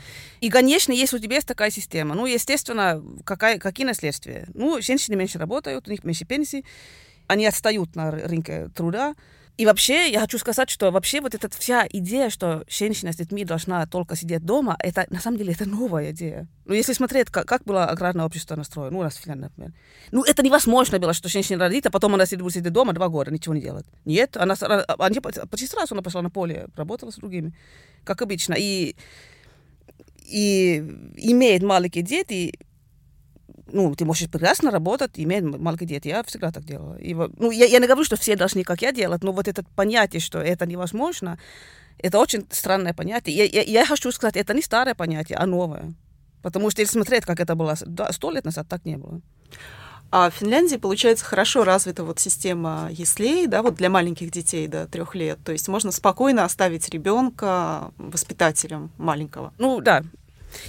[0.42, 4.48] И, конечно, если у тебя есть такая система, ну, естественно, какая, какие наследствия?
[4.54, 6.66] Ну, женщины меньше работают, у них меньше пенсии,
[7.28, 9.16] они отстают на рынке труда,
[9.58, 13.46] и вообще, я хочу сказать, что вообще вот эта вся идея, что женщина с детьми
[13.46, 16.50] должна только сидеть дома, это на самом деле это новая идея.
[16.66, 19.74] Ну, если смотреть, как, как было аграрное общество настроено, ну, у нас в Финляндии, например.
[20.12, 23.08] Ну, это невозможно было, что женщина родит, а потом она сидит, будет сидеть дома два
[23.08, 23.86] года, ничего не делает.
[24.04, 27.54] Нет, она, она почти сразу она пошла на поле, работала с другими,
[28.04, 28.56] как обычно.
[28.58, 28.98] И,
[30.20, 30.78] и
[31.16, 32.60] имеет маленькие дети,
[33.68, 36.08] ну, ты можешь прекрасно работать, иметь маленькие дети.
[36.08, 36.96] Я всегда так делала.
[36.98, 39.64] И, ну, я, я не говорю, что все должны, как я, делать, но вот это
[39.76, 41.40] понятие, что это невозможно,
[41.98, 43.36] это очень странное понятие.
[43.36, 45.94] Я, я, я хочу сказать, это не старое понятие, а новое.
[46.42, 49.22] Потому что если смотреть, как это было сто лет назад, так не было.
[50.12, 54.88] А в Финляндии, получается, хорошо развита вот система яслей, да, вот для маленьких детей до
[54.88, 55.40] трех лет.
[55.44, 59.54] То есть можно спокойно оставить ребенка воспитателем маленького.
[59.58, 60.04] Ну да,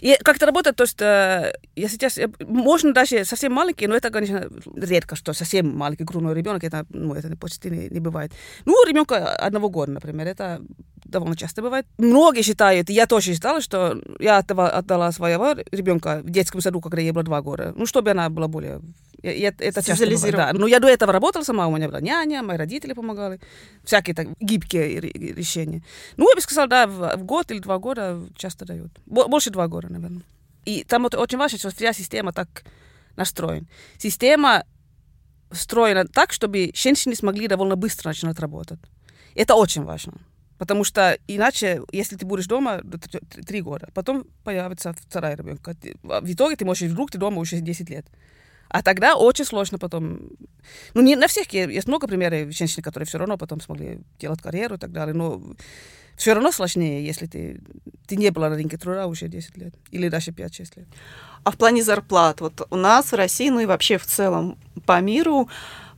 [0.01, 4.11] и как это работает, то есть э, я сейчас, можно даже совсем маленький, но это,
[4.11, 8.33] конечно, редко, что совсем маленький грудной ребенок, это, ну, это почти не, не бывает.
[8.65, 10.61] Ну, ребенка одного года, например, это
[11.05, 11.87] довольно часто бывает.
[11.99, 17.01] Многие считают, я тоже считала, что я отдала, отдала своего ребенка в детском саду, когда
[17.01, 18.81] ей было два года, ну, чтобы она была более
[19.31, 20.53] я, это часто бывает, да.
[20.53, 23.41] Но я до этого работала сама, у меня была няня, мои родители помогали.
[23.85, 25.83] Всякие так гибкие решения.
[26.17, 28.93] Ну, я бы сказала, да, в, в год или два года часто дают.
[29.07, 30.23] Больше два года, наверное.
[30.65, 32.65] И там вот очень важно, что вся система так
[33.17, 33.67] настроена.
[33.99, 34.65] Система
[35.51, 38.81] встроена так, чтобы женщины смогли довольно быстро начинать работать.
[39.35, 40.15] Это очень важно.
[40.59, 42.81] Потому что иначе, если ты будешь дома
[43.47, 45.77] три года, потом появится вторая ребенка.
[46.03, 48.07] В итоге ты можешь вдруг ты дома уже 10 лет.
[48.69, 50.21] А тогда очень сложно потом...
[50.95, 54.75] Ну, не на всех есть много примеров женщин, которые все равно потом смогли делать карьеру
[54.77, 55.41] и так далее, но
[56.17, 57.61] все равно сложнее, если ты,
[58.07, 60.89] ты не была на рынке труда уже 10 лет или даже 5-6 лет.
[61.45, 65.01] А в плане зарплат, вот у нас в России, ну и вообще в целом по
[65.01, 65.49] миру,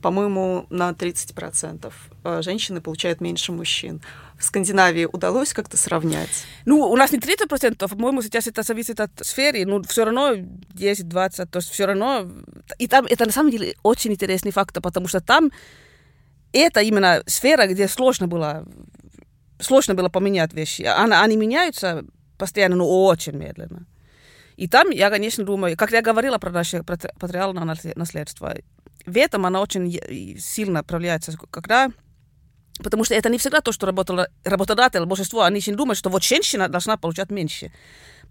[0.01, 1.91] по-моему, на 30%
[2.23, 4.01] э, женщины получают меньше мужчин.
[4.39, 6.45] В Скандинавии удалось как-то сравнять?
[6.63, 11.45] Ну, у нас не 30%, по-моему, сейчас это зависит от сферы, но все равно 10-20,
[11.47, 12.31] то есть все равно...
[12.77, 15.51] И там это на самом деле очень интересный факт, потому что там
[16.53, 18.65] это именно сфера, где сложно было,
[19.59, 20.83] сложно было поменять вещи.
[20.83, 22.05] Она, они меняются
[22.37, 23.87] постоянно, но очень медленно.
[24.55, 28.55] И там я, конечно, думаю, как я говорила про наше патриархальное наследство,
[29.05, 31.91] в этом она очень сильно проявляется, когда
[32.83, 36.23] Потому что это не всегда то, что работало, работодатель, большинство, они не думают, что вот
[36.23, 37.71] женщина должна получать меньше.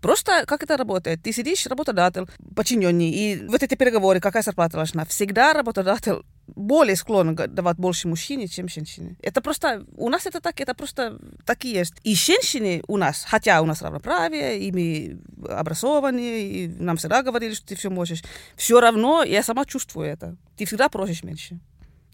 [0.01, 1.23] Просто как это работает?
[1.23, 5.05] Ты сидишь, работодатель, подчиненный, и вот эти переговоры, какая зарплата должна?
[5.05, 9.17] Всегда работодатель более склонен давать больше мужчине, чем женщине.
[9.23, 11.95] Это просто, у нас это так, это просто так и есть.
[12.05, 17.55] И женщины у нас, хотя у нас равноправие, и мы образованные, и нам всегда говорили,
[17.55, 18.23] что ты все можешь,
[18.57, 20.37] все равно я сама чувствую это.
[20.57, 21.59] Ты всегда просишь меньше.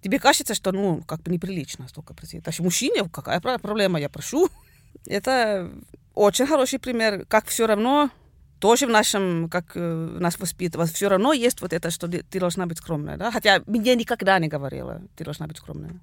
[0.05, 2.43] Тебе кажется, что, ну, как бы неприлично столько просить.
[2.43, 4.51] Даже мужчине, какая проблема, я прошу.
[5.07, 5.73] Это
[6.14, 8.11] очень хороший пример, как все равно
[8.59, 12.67] тоже в нашем, как э, нас воспитывают, все равно есть вот это, что ты должна
[12.67, 13.31] быть скромная, да?
[13.31, 15.99] Хотя мне никогда не говорила, ты должна быть скромная.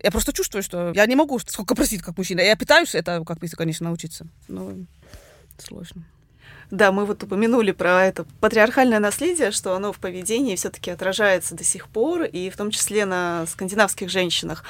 [0.00, 2.42] Я просто чувствую, что я не могу сколько просить, как мужчина.
[2.42, 4.72] Я пытаюсь это, как бы, конечно, научиться, но
[5.58, 6.04] сложно.
[6.70, 11.62] Да, мы вот упомянули про это патриархальное наследие, что оно в поведении все-таки отражается до
[11.62, 14.64] сих пор, и в том числе на скандинавских женщинах.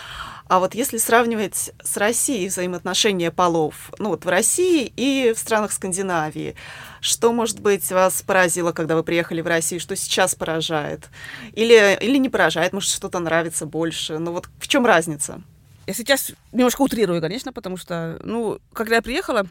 [0.46, 5.72] А вот если сравнивать с Россией взаимоотношения полов, ну вот в России и в странах
[5.72, 6.56] Скандинавии,
[7.00, 11.08] что, может быть, вас поразило, когда вы приехали в Россию, что сейчас поражает?
[11.52, 14.18] Или, или не поражает, может, что-то нравится больше?
[14.18, 15.40] Ну вот в чем разница?
[15.86, 19.46] Я сейчас немножко утрирую, конечно, потому что, ну, когда я приехала,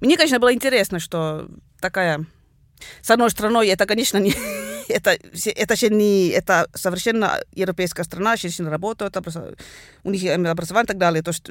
[0.00, 1.48] мне, конечно, было интересно, что
[1.80, 2.24] такая...
[3.00, 4.34] С одной стороны, это, конечно, не,
[4.88, 5.16] это,
[5.56, 9.16] это же не это совершенно европейская страна, женщины работают,
[10.02, 11.22] у них образование и так далее.
[11.22, 11.48] То есть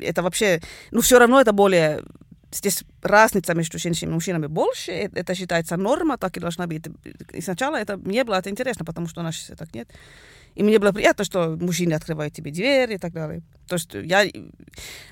[0.00, 0.60] это вообще,
[0.90, 2.02] ну все равно это более
[2.52, 6.84] здесь разница между женщинами и мужчинами больше, это считается норма, так и должна быть.
[7.32, 9.88] И сначала это мне было это интересно, потому что у нас так нет.
[10.56, 13.42] И мне было приятно, что мужчины открывают тебе дверь и так далее.
[13.68, 14.24] То есть я...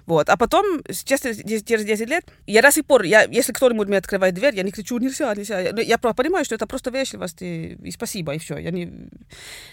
[0.07, 0.31] Вот.
[0.31, 4.35] А потом, честно, через 10 лет, я до сих пор, я, если кто-нибудь мне открывает
[4.35, 5.61] дверь, я не кричу, нельзя, нельзя.
[5.61, 8.57] Я, я понимаю, что это просто вежливость и, и спасибо, и все.
[8.57, 9.11] Я не...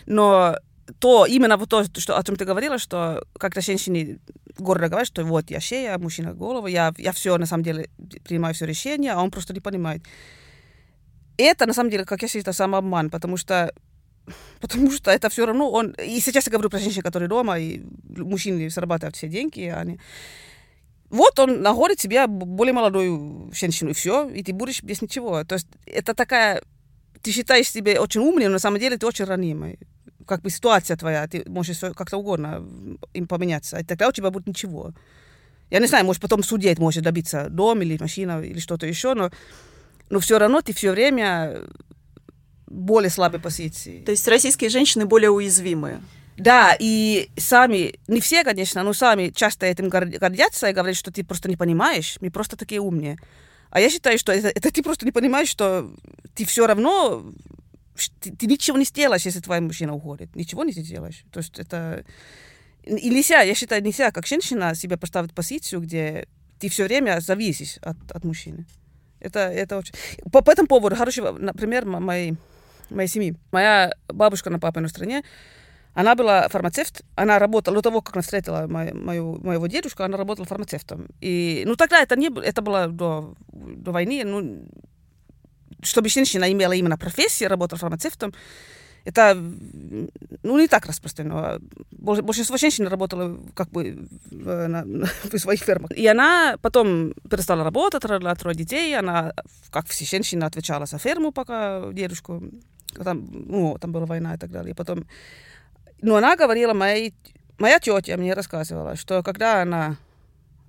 [0.06, 0.58] Но
[1.00, 4.20] то именно вот то, что, о чем ты говорила, что как-то женщины
[4.58, 7.90] гордо говорят, что вот я шея, мужчина голова, я, я все на самом деле
[8.26, 10.04] принимаю все решения, а он просто не понимает.
[11.38, 13.74] Это на самом деле, как я считаю, самообман, потому что
[14.60, 15.92] потому что это все равно он...
[15.92, 20.00] И сейчас я говорю про женщин, которые дома, и мужчины зарабатывают все деньги, а они...
[21.10, 25.44] Вот он находит себе более молодую женщину, и все, и ты будешь без ничего.
[25.44, 26.64] То есть это такая...
[27.22, 29.78] Ты считаешь себя очень умным, но на самом деле ты очень ранимый.
[30.26, 32.66] Как бы ситуация твоя, ты можешь как-то угодно
[33.14, 34.94] им поменяться, и тогда у тебя будет ничего.
[35.70, 39.32] Я не знаю, может, потом судеть может добиться дом или машина или что-то еще, но,
[40.10, 41.62] но все равно ты все время
[42.72, 44.04] более слабой позиции.
[44.04, 46.02] То есть российские женщины более уязвимые.
[46.38, 51.24] Да, и сами, не все, конечно, но сами часто этим гордятся и говорят, что ты
[51.24, 53.20] просто не понимаешь, мы просто такие умные.
[53.70, 55.94] А я считаю, что это, это ты просто не понимаешь, что
[56.34, 57.24] ты все равно,
[58.20, 60.36] ты, ты ничего не сделаешь, если твой мужчина уходит.
[60.36, 61.24] Ничего не сделаешь.
[61.32, 62.04] То есть это...
[62.84, 66.28] И нельзя, я считаю, нельзя как женщина себе поставить позицию, где
[66.60, 68.66] ты все время зависишь от, от мужчины.
[69.20, 69.94] Это, это очень...
[70.32, 72.36] По, по этому поводу, хороший, например, моей,
[72.92, 73.36] моей семьи.
[73.52, 75.24] Моя бабушка на папиной стране,
[75.94, 80.46] она была фармацевт, она работала, до того, как она встретила мою, моего дедушку, она работала
[80.46, 81.08] фармацевтом.
[81.20, 84.66] И, ну, тогда это не было, это было до, до войны, ну,
[85.82, 88.34] чтобы женщина имела именно профессию, работала фармацевтом,
[89.04, 91.60] это ну, не так распространено.
[91.92, 94.84] Большинство женщин работало как бы в, на,
[95.24, 95.92] в своих фермах.
[95.92, 98.96] И она потом перестала работать, родила трое детей.
[98.98, 99.34] Она,
[99.72, 102.44] как все женщины, отвечала за ферму, пока дедушку...
[103.04, 104.76] Там, ну, там была война и так далее.
[104.76, 105.06] Потом...
[106.02, 107.14] Но она говорила, моей,
[107.60, 109.98] моя тетя мне рассказывала, что когда она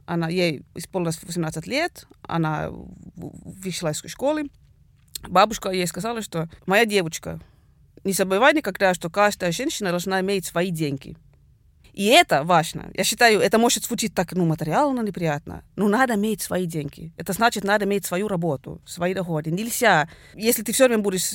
[0.06, 2.70] она, ей исполнилось 18 лет, она
[3.16, 4.50] вышла из школы,
[5.28, 7.40] бабушка ей сказала, что моя девочка,
[8.04, 11.16] не забывай никогда, что каждая женщина должна иметь свои деньги.
[11.92, 12.90] И это важно.
[12.94, 17.12] Я считаю, это может звучить так, ну, материально неприятно, но надо иметь свои деньги.
[17.18, 19.50] Это значит, надо иметь свою работу, свои доходы.
[19.50, 21.30] Нельзя, если ты все время будешь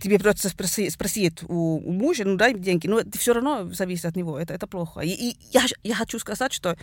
[0.00, 4.04] тебе придется спросить, спросить у, у мужа, ну дай деньги, но ты все равно зависит
[4.04, 5.00] от него, это, это плохо.
[5.00, 6.76] И, и я, я хочу сказать, что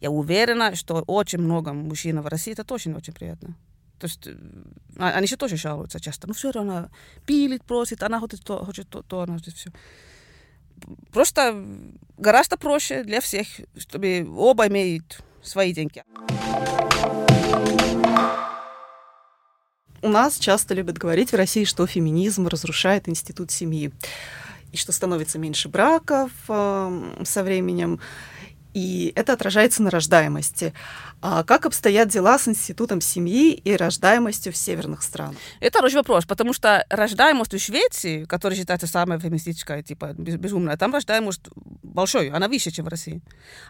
[0.00, 3.56] я уверена, что очень много мужчин в России, это точно очень приятно.
[3.98, 4.28] То есть
[4.98, 6.26] они же тоже жалуются часто.
[6.26, 6.88] Ну, все равно
[7.24, 9.70] пилит, просит, она хочет то, хочет то, то она хочет все.
[11.12, 11.64] Просто
[12.18, 16.02] гораздо проще для всех, чтобы оба имеют свои деньги.
[20.02, 23.92] У нас часто любят говорить в России, что феминизм разрушает институт семьи
[24.72, 28.00] и что становится меньше браков э, со временем
[28.74, 30.72] и это отражается на рождаемости.
[31.20, 35.36] А как обстоят дела с институтом семьи и рождаемостью в северных странах?
[35.60, 40.92] Это хороший вопрос, потому что рождаемость в Швеции, которая считается самой феминистической, типа безумная, там
[40.92, 41.42] рождаемость
[41.82, 43.20] большой, она выше, чем в России.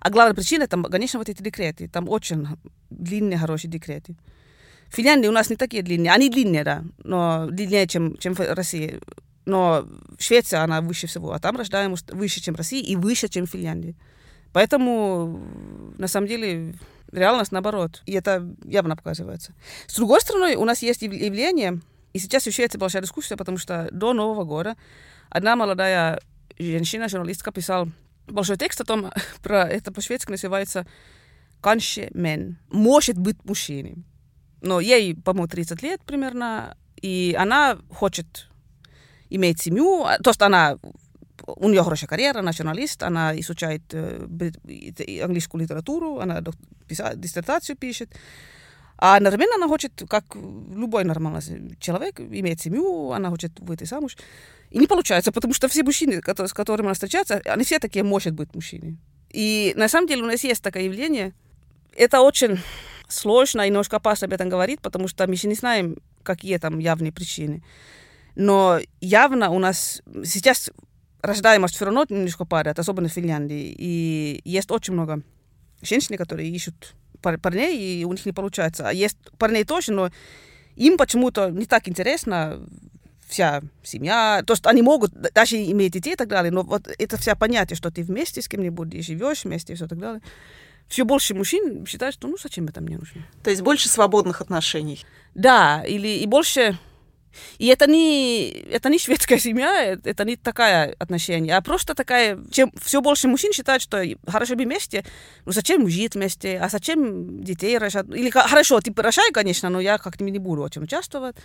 [0.00, 2.46] А главная причина, там, конечно, вот эти декреты, там очень
[2.90, 4.16] длинные, хорошие декреты.
[4.92, 9.00] Финляндии у нас не такие длинные, они длиннее, да, но длиннее, чем, чем в России.
[9.46, 13.28] Но в Швеции она выше всего, а там рождаемость выше, чем в России и выше,
[13.28, 13.96] чем в Финляндии.
[14.52, 15.40] Поэтому,
[15.96, 16.74] на самом деле,
[17.10, 18.02] реальность наоборот.
[18.04, 19.54] И это явно показывается.
[19.86, 21.80] С другой стороны, у нас есть явление,
[22.12, 24.76] и сейчас еще это большая дискуссия, потому что до Нового года
[25.30, 26.20] одна молодая
[26.58, 27.88] женщина, журналистка, писала
[28.26, 29.10] большой текст о том,
[29.42, 30.86] про это по-шведски называется
[31.60, 32.58] «Канще мен».
[32.70, 34.04] Может быть мужчиной.
[34.62, 38.48] Но ей, по-моему, 30 лет примерно, и она хочет
[39.28, 40.78] иметь семью, то есть она
[41.46, 44.26] у нее хорошая карьера, она журналист, она изучает э,
[45.22, 46.40] английскую литературу, она
[47.16, 48.10] диссертацию пишет.
[48.98, 54.16] А одновременно она хочет, как любой нормальный человек, иметь семью, она хочет выйти замуж.
[54.70, 58.34] И не получается, потому что все мужчины, с которыми она встречается, они все такие, может
[58.34, 58.96] быть, мужчины.
[59.30, 61.32] И на самом деле у нас есть такое явление.
[61.96, 62.60] Это очень
[63.12, 66.78] сложно и немножко опасно об этом говорить, потому что мы еще не знаем, какие там
[66.78, 67.62] явные причины.
[68.34, 70.70] Но явно у нас сейчас
[71.20, 73.74] рождаемость все равно немножко падает, особенно в Финляндии.
[73.78, 75.22] И есть очень много
[75.82, 78.88] женщин, которые ищут парней, и у них не получается.
[78.88, 80.10] А есть парней тоже, но
[80.76, 82.66] им почему-то не так интересно
[83.28, 84.42] вся семья.
[84.46, 87.76] То есть они могут даже иметь детей и так далее, но вот это вся понятие,
[87.76, 90.22] что ты вместе с кем-нибудь и живешь вместе и все так далее.
[90.92, 93.22] Все больше мужчин считают, что ну зачем это мне нужно.
[93.42, 95.00] То есть больше свободных отношений.
[95.34, 96.78] Да, или и больше
[97.56, 102.70] и это не, это не шведская семья, это не такая отношение, а просто такая, чем
[102.78, 105.02] все больше мужчин считают, что хорошо бы вместе,
[105.46, 108.06] ну зачем жить вместе, а зачем детей рожать?
[108.10, 111.36] Или хорошо, ты рожай, конечно, но я как-то не буду очень участвовать.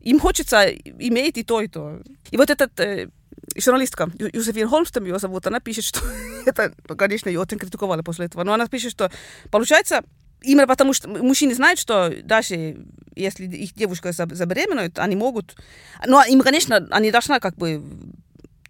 [0.00, 2.00] Им хочется иметь и то, и то.
[2.32, 3.10] И вот этот э,
[3.56, 6.00] журналистка Юсефин Холмстом ее зовут, она пишет, что
[6.46, 9.10] это, конечно, ее очень критиковали после этого, но она пишет, что
[9.50, 10.02] получается,
[10.42, 15.54] Именно потому, что мужчины знают, что даже если их девушка забеременеет, они могут...
[16.06, 17.82] Ну, им, конечно, они должны как бы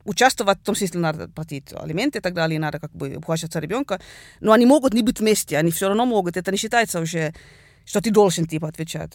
[0.04, 3.60] участвовать, в том смысле надо платить алименты и так далее, надо как бы ухаживать за
[3.60, 4.00] ребенка,
[4.40, 7.34] но они могут не быть вместе, они все равно могут, это не считается уже,
[7.84, 9.12] что ты должен типа отвечать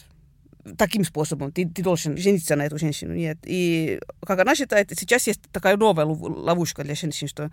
[0.78, 3.38] таким способом, ты, ты должен жениться на эту женщину, нет.
[3.44, 7.50] И как она считает, сейчас есть такая новая ловушка для женщин, что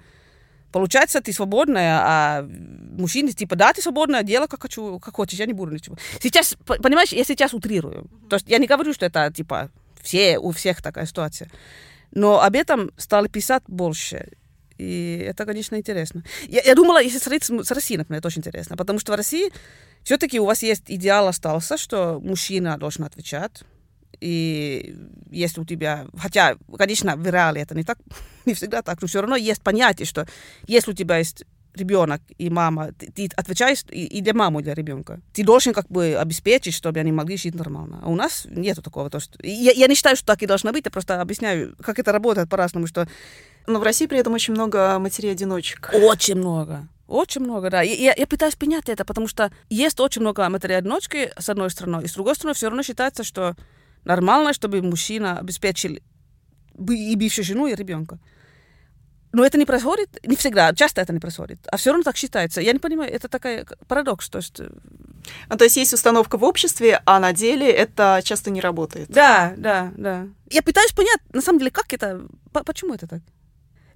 [0.71, 2.49] Получается, ты свободная, а
[2.97, 5.95] мужчины типа, да, ты свободная, делай как хочу, как хочешь, я не буду ничего.
[6.19, 8.09] Сейчас, понимаешь, я сейчас утрирую.
[8.27, 9.69] То есть я не говорю, что это типа
[10.01, 11.51] все, у всех такая ситуация.
[12.09, 14.31] Но об этом стали писать больше.
[14.77, 16.23] И это, конечно, интересно.
[16.47, 18.75] Я, я думала, если сравнить с, с Россией, например, это очень интересно.
[18.77, 19.51] Потому что в России
[20.03, 23.63] все-таки у вас есть идеал остался, что мужчина должен отвечать.
[24.19, 24.95] И
[25.31, 27.97] если у тебя, хотя, конечно, в реале это не так,
[28.45, 30.25] не всегда так, но все равно есть понятие, что
[30.67, 34.63] если у тебя есть ребенок и мама, ты, ты отвечаешь и, и для мамы, и
[34.63, 35.19] для ребенка.
[35.33, 37.99] Ты должен как бы обеспечить, чтобы они могли жить нормально.
[38.03, 39.09] А у нас нету такого.
[39.09, 39.39] То, что...
[39.43, 42.49] я, я не считаю, что так и должно быть, я просто объясняю, как это работает
[42.49, 43.07] по-разному, что...
[43.67, 45.91] Но в России при этом очень много матерей-одиночек.
[45.93, 46.87] Очень много.
[47.07, 47.81] Очень много, да.
[47.81, 52.03] Я, я, я пытаюсь понять это, потому что есть очень много матерей-одиночки, с одной стороны,
[52.03, 53.55] и с другой стороны, все равно считается, что
[54.03, 55.97] нормально, чтобы мужчина обеспечил
[56.89, 58.19] и бывшую жену, и ребенка.
[59.33, 61.59] Но это не происходит, не всегда, часто это не происходит.
[61.71, 62.61] А все равно так считается.
[62.61, 64.29] Я не понимаю, это такой парадокс.
[64.29, 64.61] То есть...
[65.49, 69.09] А, то есть есть установка в обществе, а на деле это часто не работает.
[69.09, 70.27] Да, да, да.
[70.51, 72.21] Я пытаюсь понять, на самом деле, как это,
[72.51, 73.21] почему это так?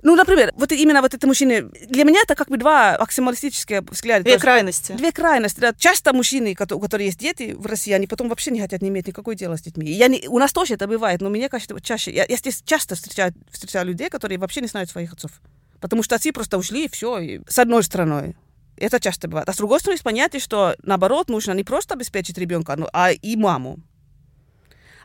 [0.04, 4.24] Ну, например, вот именно вот это мужчины, для меня это как бы два максималистические взгляда.
[4.24, 4.92] Две крайности.
[4.94, 5.74] Две крайности, да.
[5.74, 9.08] Часто мужчины, у которых есть дети в России, они потом вообще не хотят не иметь
[9.08, 9.90] никакой дела с детьми.
[9.92, 12.96] Я не, у нас тоже это бывает, но мне кажется, чаще, я, я здесь часто
[12.96, 15.32] встречаю, встречаю людей, которые вообще не знают своих отцов.
[15.80, 18.36] Потому что отцы просто ушли, и все, и с одной стороны.
[18.78, 19.50] Это часто бывает.
[19.50, 23.12] А с другой стороны, есть понятие, что наоборот нужно не просто обеспечить ребенка, но, а
[23.12, 23.80] и маму.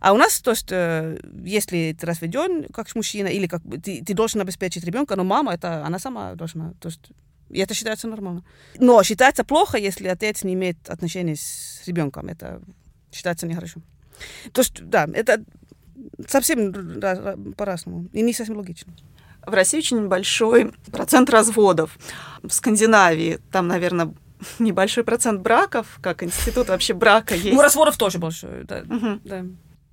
[0.02, 4.14] А у нас, то есть, э, если ты разведен как мужчина, или как ты, ты
[4.14, 6.72] должен обеспечить ребенка, но мама, это она сама должна.
[6.80, 7.12] То есть,
[7.50, 8.42] это считается нормально.
[8.80, 12.26] Но считается плохо, если отец не имеет отношений с ребенком.
[12.26, 12.60] Это
[13.12, 13.80] считается нехорошо.
[14.52, 15.44] То есть, да, это
[16.26, 16.72] совсем
[17.56, 18.08] по-разному.
[18.12, 18.92] И не совсем логично.
[19.46, 21.96] В России очень большой процент разводов.
[22.42, 24.12] В Скандинавии там, наверное,
[24.58, 27.52] небольшой процент браков, как институт вообще брака есть.
[27.52, 28.80] Ну, разводов тоже большой, да.
[28.80, 29.20] Угу.
[29.22, 29.44] да.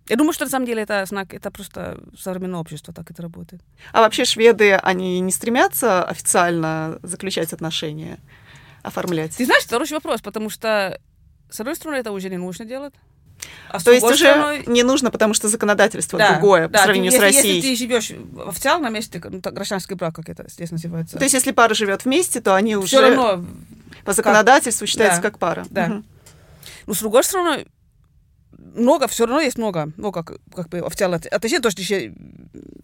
[0.10, 3.62] Я думаю, что на самом деле это знак, это просто современное общество так это работает.
[3.94, 8.18] А вообще шведы, они не стремятся официально заключать отношения,
[8.82, 9.38] оформлять?
[9.38, 11.00] Ты знаешь, это хороший вопрос, потому что,
[11.52, 12.96] с одной стороны, это уже не нужно делать.
[13.70, 14.64] А То есть уже стороны...
[14.66, 17.56] не нужно, потому что законодательство да, другое да, по сравнению ты, с Россией.
[17.58, 18.12] Если ты живешь
[18.48, 21.18] официально вместе, ну, гражданский брак, как это здесь называется.
[21.18, 23.46] То есть если пара живет вместе, то они Всё уже равно
[24.04, 24.90] по законодательству как...
[24.90, 25.66] считаются да, как пара.
[25.70, 25.86] Да.
[25.86, 26.04] Угу.
[26.88, 27.68] Ну, с другой стороны,
[28.60, 32.14] много, все равно есть много, ну, как, как бы официально отношения, то, что еще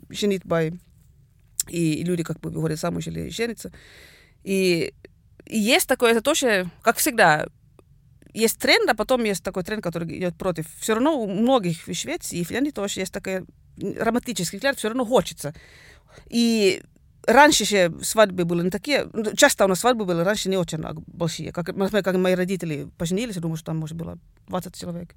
[0.09, 0.73] женит бай,
[1.67, 3.71] и, люди как бы выходят замуж или женятся.
[4.43, 4.93] И,
[5.45, 7.47] и есть такое, это тоже, как всегда,
[8.33, 10.65] есть тренд, а потом есть такой тренд, который идет против.
[10.79, 13.45] Все равно у многих в Швеции и Финляндии тоже есть такой
[13.77, 15.53] романтический взгляд, все равно хочется.
[16.27, 16.83] И
[17.25, 20.83] раньше же свадьбы были не такие, ну, часто у нас свадьбы были раньше не очень
[21.07, 21.51] большие.
[21.51, 25.15] Как, например, как мои родители поженились, я думаю, что там, может, было 20 человек.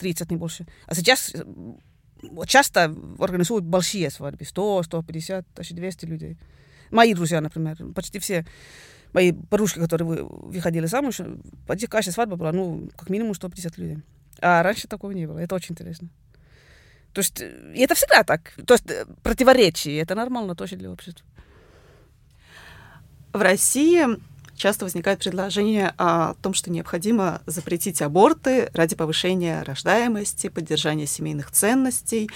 [0.00, 0.66] 30, не больше.
[0.86, 1.44] А сейчас э,
[2.46, 6.38] часто организуют большие свадьбы, 100, 150, даже 200 людей.
[6.90, 8.44] Мои друзья, например, почти все
[9.12, 11.20] мои подружки, которые выходили замуж,
[11.66, 13.98] почти каждая свадьба была, ну, как минимум 150 людей.
[14.40, 15.38] А раньше такого не было.
[15.38, 16.08] Это очень интересно.
[17.12, 18.52] То есть, э, это всегда так.
[18.66, 21.26] То есть, э, противоречие, это нормально тоже для общества.
[23.32, 24.06] В России
[24.60, 32.30] часто возникает предложение о том, что необходимо запретить аборты ради повышения рождаемости, поддержания семейных ценностей.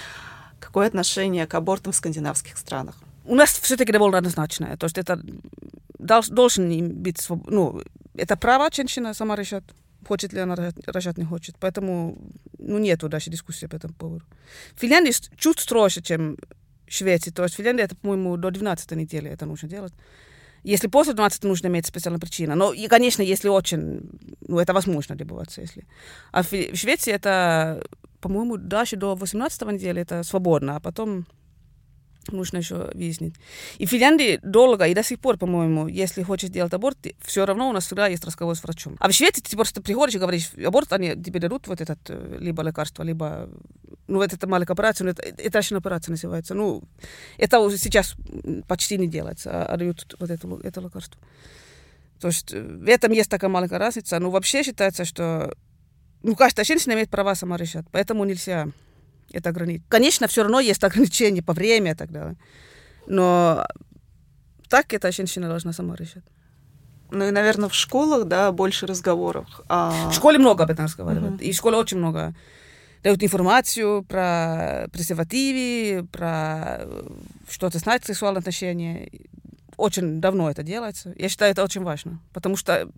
[0.59, 2.95] Какое отношение к абортам в скандинавских странах?
[3.25, 4.75] У нас все-таки довольно однозначное.
[4.77, 5.21] То есть это
[5.99, 7.27] должен быть...
[7.29, 7.81] Ну,
[8.15, 9.63] это право женщина сама решать,
[10.07, 10.55] хочет ли она
[10.87, 11.55] рожать, не хочет.
[11.59, 12.17] Поэтому
[12.57, 14.25] ну, нету даже дискуссии по этому поводу.
[14.75, 16.37] В Финляндии чуть строже, чем
[16.87, 17.31] в Швеции.
[17.31, 19.93] То есть в Финляндии это, по-моему, до 12 недели это нужно делать.
[20.65, 22.55] Если после 12 нужно иметь специальная причина.
[22.55, 24.09] Но, и, конечно, если очень,
[24.47, 25.85] ну, это возможно добиваться, если.
[26.31, 27.83] А в, в Швеции это,
[28.19, 31.25] по-моему, даже до 18 недели это свободно, а потом
[32.31, 33.35] нужно еще выяснить.
[33.77, 37.69] И в Финляндии долго, и до сих пор, по-моему, если хочешь делать аборт, все равно
[37.69, 38.95] у нас всегда есть разговор с врачом.
[38.99, 42.37] А в Швеции ты просто приходишь и говоришь, аборт, они тебе дадут вот этот, э,
[42.39, 43.49] либо лекарство, либо,
[44.07, 46.53] ну, вот это маленькая операция, это, это еще операция называется.
[46.53, 46.83] Ну,
[47.37, 48.15] это уже сейчас
[48.67, 51.19] почти не делается, а, а дают вот это, это лекарство.
[52.19, 54.19] То есть э, в этом есть такая маленькая разница.
[54.19, 55.55] Но вообще считается, что
[56.23, 58.67] ну, каждая женщина имеет права сама решать, поэтому нельзя
[59.31, 59.83] это ограничить.
[59.89, 62.35] Конечно, все равно есть ограничения по времени и так далее.
[63.07, 63.65] Но
[64.69, 66.23] так эта женщина должна сама решать.
[67.11, 69.45] Ну и, наверное, в школах, да, больше разговоров.
[69.69, 70.09] А...
[70.09, 71.41] В школе много об этом разговаривают.
[71.41, 72.33] И в школе очень много
[73.05, 77.03] дают информацию про презервативы, про э,
[77.47, 79.11] что-то знать сексуальные отношения.
[79.77, 81.13] Очень давно это делается.
[81.15, 82.19] Я считаю, это очень важно.
[82.33, 82.89] Потому что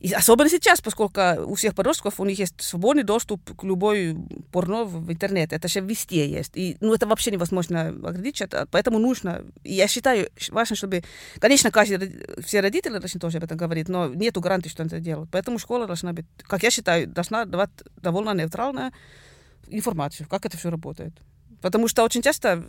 [0.00, 4.16] и особенно сейчас, поскольку у всех подростков у них есть свободный доступ к любой
[4.52, 5.52] порно в интернет.
[5.52, 6.52] Это же везде есть.
[6.54, 9.44] И ну, это вообще невозможно ограничить, поэтому нужно.
[9.64, 11.02] И я считаю, важно, чтобы...
[11.40, 15.00] Конечно, каждый, все родители должны тоже об этом говорить, но нету гарантии, что они это
[15.00, 15.28] делают.
[15.30, 18.92] Поэтому школа должна быть, как я считаю, должна давать довольно нейтральную
[19.68, 21.12] информацию, как это все работает.
[21.60, 22.64] Потому что очень часто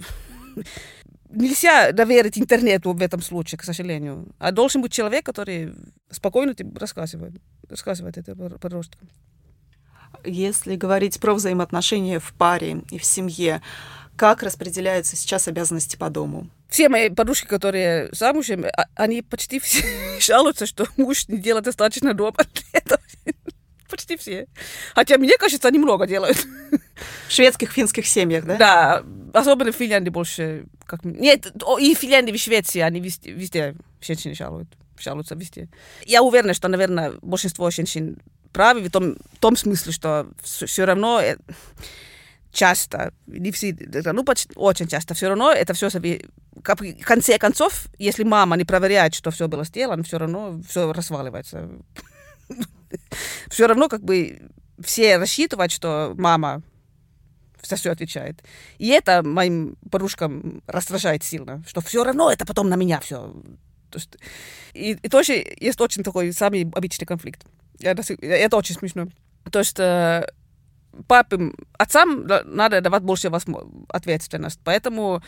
[1.30, 4.28] нельзя доверить интернету в этом случае, к сожалению.
[4.39, 5.74] А должен быть человек, который
[6.10, 7.34] спокойно тебе рассказывает,
[7.70, 9.10] рассказывает это подросткам.
[10.24, 13.62] Если говорить про взаимоотношения в паре и в семье,
[14.16, 16.50] как распределяются сейчас обязанности по дому?
[16.70, 19.86] Все мои подружки, которые замужем, а, они почти все
[20.20, 23.02] жалуются, что муж не делает достаточно дома для этого.
[23.90, 24.48] Почти все.
[24.96, 26.38] Хотя, мне кажется, они много делают.
[27.28, 28.58] В шведских, финских семьях, да?
[28.58, 30.66] Да, особенно в Финляндии больше.
[30.86, 31.04] Как...
[31.04, 34.70] Нет, и в Финляндии, и в Швеции они везде, везде женщины жалуют.
[35.00, 35.70] Жалуются везде.
[36.06, 38.18] Я уверена, что, наверное, большинство женщин
[38.52, 41.38] правы в том, в том смысле, что все равно э,
[42.52, 43.78] часто, не все,
[44.14, 49.14] ну, почти, очень часто, все равно это все в конце концов, если мама не проверяет,
[49.14, 51.70] что все было сделано, все равно все разваливается
[53.50, 54.42] все равно как бы
[54.84, 56.62] все рассчитывают, что мама
[57.64, 58.44] за все отвечает.
[58.78, 63.34] И это моим подружкам раздражает сильно, что все равно это потом на меня все.
[63.90, 64.18] То есть,
[64.74, 67.46] и, и тоже есть очень такой самый обычный конфликт.
[67.80, 69.08] Это, это очень смешно.
[69.52, 70.28] То есть э,
[71.08, 73.32] папам, отцам надо давать больше
[73.90, 74.60] ответственность.
[74.64, 75.22] Поэтому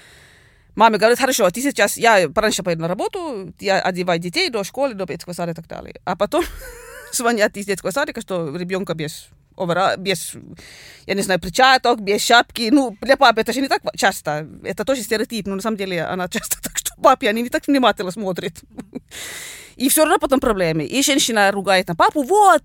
[0.75, 4.93] маме говорит, хорошо, ты сейчас, я пораньше поеду на работу, я одеваю детей до школы,
[4.93, 6.01] до детского сада и так далее.
[6.05, 6.43] А потом
[7.11, 9.29] звонят из детского садика, что ребенка без
[9.59, 10.35] овера, без,
[11.05, 12.69] я не знаю, перчаток, без шапки.
[12.71, 14.47] Ну, для папы это же не так часто.
[14.63, 17.67] Это тоже стереотип, но на самом деле она часто так, что папе они не так
[17.67, 18.53] внимательно смотрят.
[19.75, 20.83] И все равно потом проблемы.
[20.83, 22.63] И женщина ругает на папу, вот,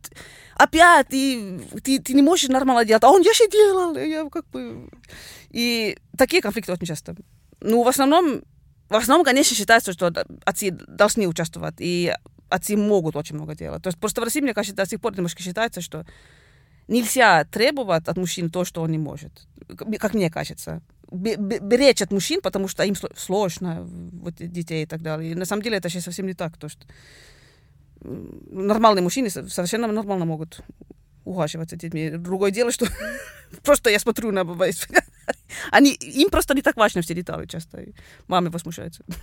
[0.56, 3.04] опять, ты, ты, ты не можешь нормально делать.
[3.04, 3.96] А он, я же делал.
[3.96, 4.88] Я как бы...
[5.50, 7.14] И такие конфликты очень часто.
[7.60, 8.42] Ну, в основном,
[8.88, 10.12] в основном, конечно, считается, что
[10.44, 11.76] отцы должны участвовать.
[11.78, 12.12] И
[12.48, 13.82] отцы могут очень много делать.
[13.82, 16.06] То есть просто в России, мне кажется, до сих пор немножко считается, что
[16.88, 19.46] нельзя требовать от мужчин то, что он не может.
[19.98, 20.82] Как мне кажется.
[21.10, 25.32] Беречь от мужчин, потому что им сложно, вот детей и так далее.
[25.32, 26.56] И на самом деле это сейчас совсем не так.
[26.56, 26.86] То, что
[28.00, 30.60] нормальные мужчины совершенно нормально могут
[31.24, 32.10] ухаживать за детьми.
[32.10, 32.86] Другое дело, что
[33.62, 34.42] просто я смотрю на...
[35.70, 37.84] Они, им просто не так важно все детали часто.
[38.26, 39.04] Мамы возмущаются.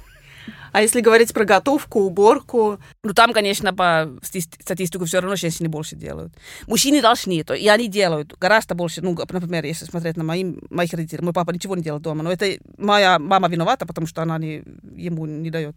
[0.72, 2.80] А если говорить про готовку, уборку?
[3.04, 6.34] Ну, там, конечно, по статистике все равно женщины больше делают.
[6.68, 9.02] Мужчины должны, то, и они делают гораздо больше.
[9.02, 12.32] Ну, например, если смотреть на мои, моих родителей, мой папа ничего не делает дома, но
[12.32, 14.64] это моя мама виновата, потому что она не,
[14.96, 15.76] ему не дает.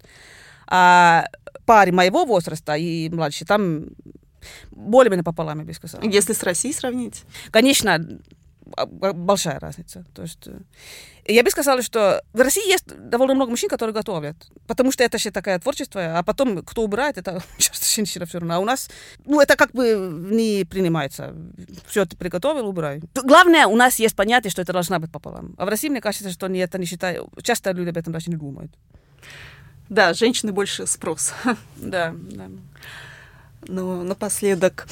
[0.67, 1.27] А
[1.67, 3.89] паре моего возраста и младше, там
[4.71, 6.03] более-менее пополам, я бы сказала.
[6.05, 7.25] Если с Россией сравнить?
[7.51, 8.21] Конечно,
[8.87, 10.05] большая разница.
[10.15, 10.61] То есть, э,
[11.27, 15.19] я бы сказала, что в России есть довольно много мужчин, которые готовят, потому что это
[15.19, 18.55] же такое творчество, а потом кто убирает, это часто женщина все равно.
[18.55, 18.91] А у нас,
[19.25, 21.35] ну, это как бы не принимается.
[21.87, 23.01] Все, ты приготовил, убирай.
[23.15, 25.55] Главное, у нас есть понятие, что это должна быть пополам.
[25.59, 27.29] А в России, мне кажется, что они это не считают.
[27.43, 28.73] Часто люди об этом даже не думают.
[29.89, 31.33] Да, женщины больше спрос.
[31.77, 32.49] Да, да.
[33.67, 34.87] Ну, напоследок,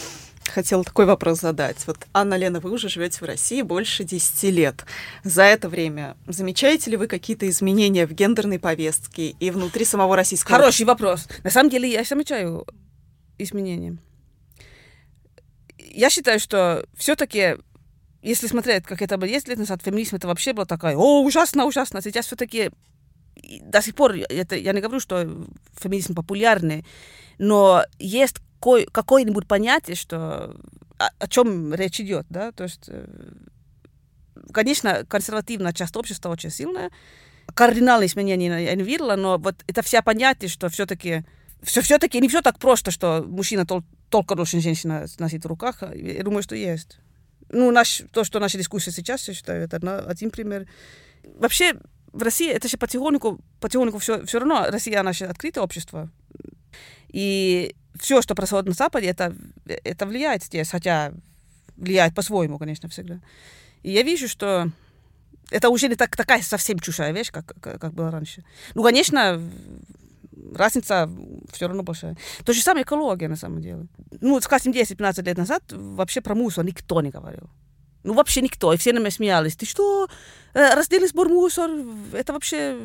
[0.53, 1.87] хотела такой вопрос задать.
[1.87, 4.85] Вот, Анна Лена, вы уже живете в России больше 10 лет.
[5.25, 10.59] За это время замечаете ли вы какие-то изменения в гендерной повестке и внутри самого российского...
[10.59, 11.27] Хороший вопрос.
[11.43, 12.67] На самом деле я замечаю
[13.39, 13.97] изменения.
[15.79, 17.57] Я считаю, что все-таки
[18.23, 21.65] если смотреть, как это было 10 лет назад, феминизм это вообще было такая, о, ужасно,
[21.65, 22.01] ужасно.
[22.01, 22.71] Сейчас все-таки
[23.63, 25.29] до сих пор, это, я не говорю, что
[25.81, 26.85] феминизм популярный,
[27.39, 30.55] но есть какой, какое-нибудь понятие, что
[30.97, 33.09] о, о чем речь идет, да, то есть, э,
[34.53, 36.93] конечно, консервативная часть общества очень сильная,
[37.55, 41.25] кардинальные изменения я не видела, но вот это вся понятие, что все-таки
[41.61, 45.83] все, все-таки не все так просто, что мужчина тол- только должен женщина носить в руках.
[45.93, 46.99] Я думаю, что есть.
[47.49, 50.69] Ну, наш, то, что наша дискуссия сейчас, я считаю, это один пример.
[51.25, 51.75] Вообще,
[52.13, 56.11] в России это же потихоньку, потихоньку все, все равно Россия наше открытое общество.
[57.09, 59.35] И все, что происходит на Западе, это,
[59.67, 61.13] это влияет здесь, хотя
[61.77, 63.21] влияет по-своему, конечно, всегда.
[63.83, 64.71] И я вижу, что
[65.51, 68.45] это уже не так, такая совсем чужая вещь, как, как, как было раньше.
[68.75, 69.41] Ну, конечно,
[70.55, 71.11] разница
[71.53, 72.17] все равно большая.
[72.45, 73.87] То же самое экология, на самом деле.
[74.21, 77.51] Ну, скажем, 10-15 лет назад вообще про мусор никто не говорил.
[78.05, 78.73] Ну, вообще никто.
[78.73, 79.57] И все на меня смеялись.
[79.57, 80.09] Ты что,
[80.53, 81.71] раздельный сбор мусор,
[82.13, 82.77] это вообще...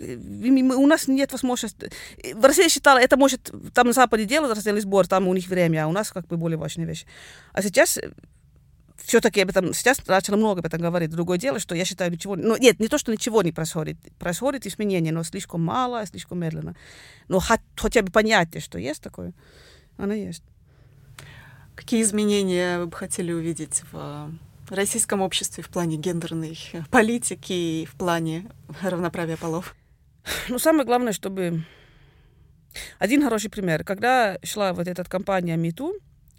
[0.00, 1.90] У нас нет возможности...
[2.34, 3.50] В России считала, это может...
[3.74, 6.36] Там на Западе делают раздельный сбор, там у них время, а у нас как бы
[6.36, 7.06] более важные вещи.
[7.52, 7.98] А сейчас
[8.96, 11.10] все-таки об этом сейчас начало много об этом говорить.
[11.10, 12.36] Другое дело, что я считаю, ничего...
[12.36, 13.96] Ну, нет, не то, что ничего не происходит.
[14.18, 16.76] Происходит изменение, но слишком мало, слишком медленно.
[17.28, 19.32] Но хоть, хотя бы понятие, что есть такое,
[19.96, 20.42] оно есть.
[21.74, 24.32] Какие изменения вы бы хотели увидеть в
[24.72, 26.58] российском обществе в плане гендерной
[26.90, 28.50] политики и в плане
[28.82, 29.74] равноправия полов?
[30.48, 31.64] Ну, самое главное, чтобы...
[32.98, 33.82] Один хороший пример.
[33.82, 35.94] Когда шла вот эта кампания МИТУ,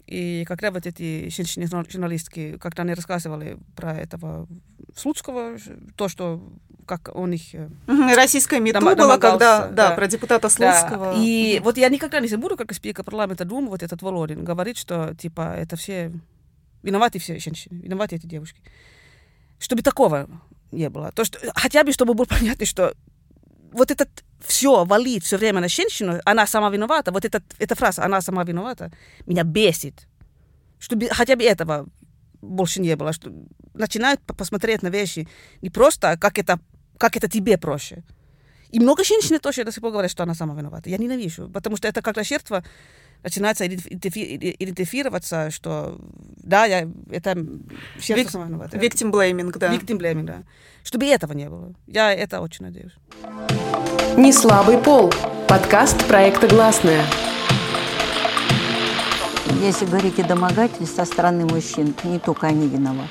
[0.06, 4.48] и когда вот эти женщины-журналистки, когда они рассказывали про этого
[4.96, 5.56] Слуцкого,
[5.96, 6.42] то, что
[6.86, 7.54] как он их...
[7.54, 7.68] Э,
[8.16, 11.14] российская МИТУ дом, была, когда, да, да, про депутата Слуцкого.
[11.14, 11.14] Да.
[11.16, 15.14] И вот я никогда не забуду, как спикер парламента Думы, вот этот Володин, говорит, что,
[15.14, 16.12] типа, это все...
[16.82, 18.60] Виноваты все женщины, виноваты эти девушки.
[19.58, 20.28] Чтобы такого
[20.72, 21.12] не было.
[21.12, 22.94] То, что, хотя бы, чтобы было понятно, что
[23.72, 24.08] вот этот
[24.40, 28.44] все валит все время на женщину, она сама виновата, вот этот, эта фраза «она сама
[28.44, 28.90] виновата»
[29.26, 30.08] меня бесит.
[30.78, 31.86] Чтобы хотя бы этого
[32.40, 33.12] больше не было.
[33.12, 33.30] Что
[33.74, 35.28] начинают посмотреть на вещи
[35.60, 36.58] не просто, как это,
[36.98, 38.02] как это тебе проще.
[38.70, 40.88] И много женщин тоже до сих пор говорят, что она сама виновата.
[40.88, 42.64] Я ненавижу, потому что это когда жертва
[43.22, 45.98] начинается идентифицироваться, что
[46.36, 47.34] да, я, это
[47.98, 48.76] жертва Вик, сама виновата.
[48.76, 49.74] Victim blaming, да.
[49.74, 50.42] Victim blaming, да.
[50.82, 51.74] Чтобы этого не было.
[51.86, 52.92] Я это очень надеюсь.
[54.16, 55.12] Не слабый пол.
[55.48, 57.04] Подкаст проекта «Гласная».
[59.60, 63.10] Если говорить о домогательстве со стороны мужчин, не только они виноваты.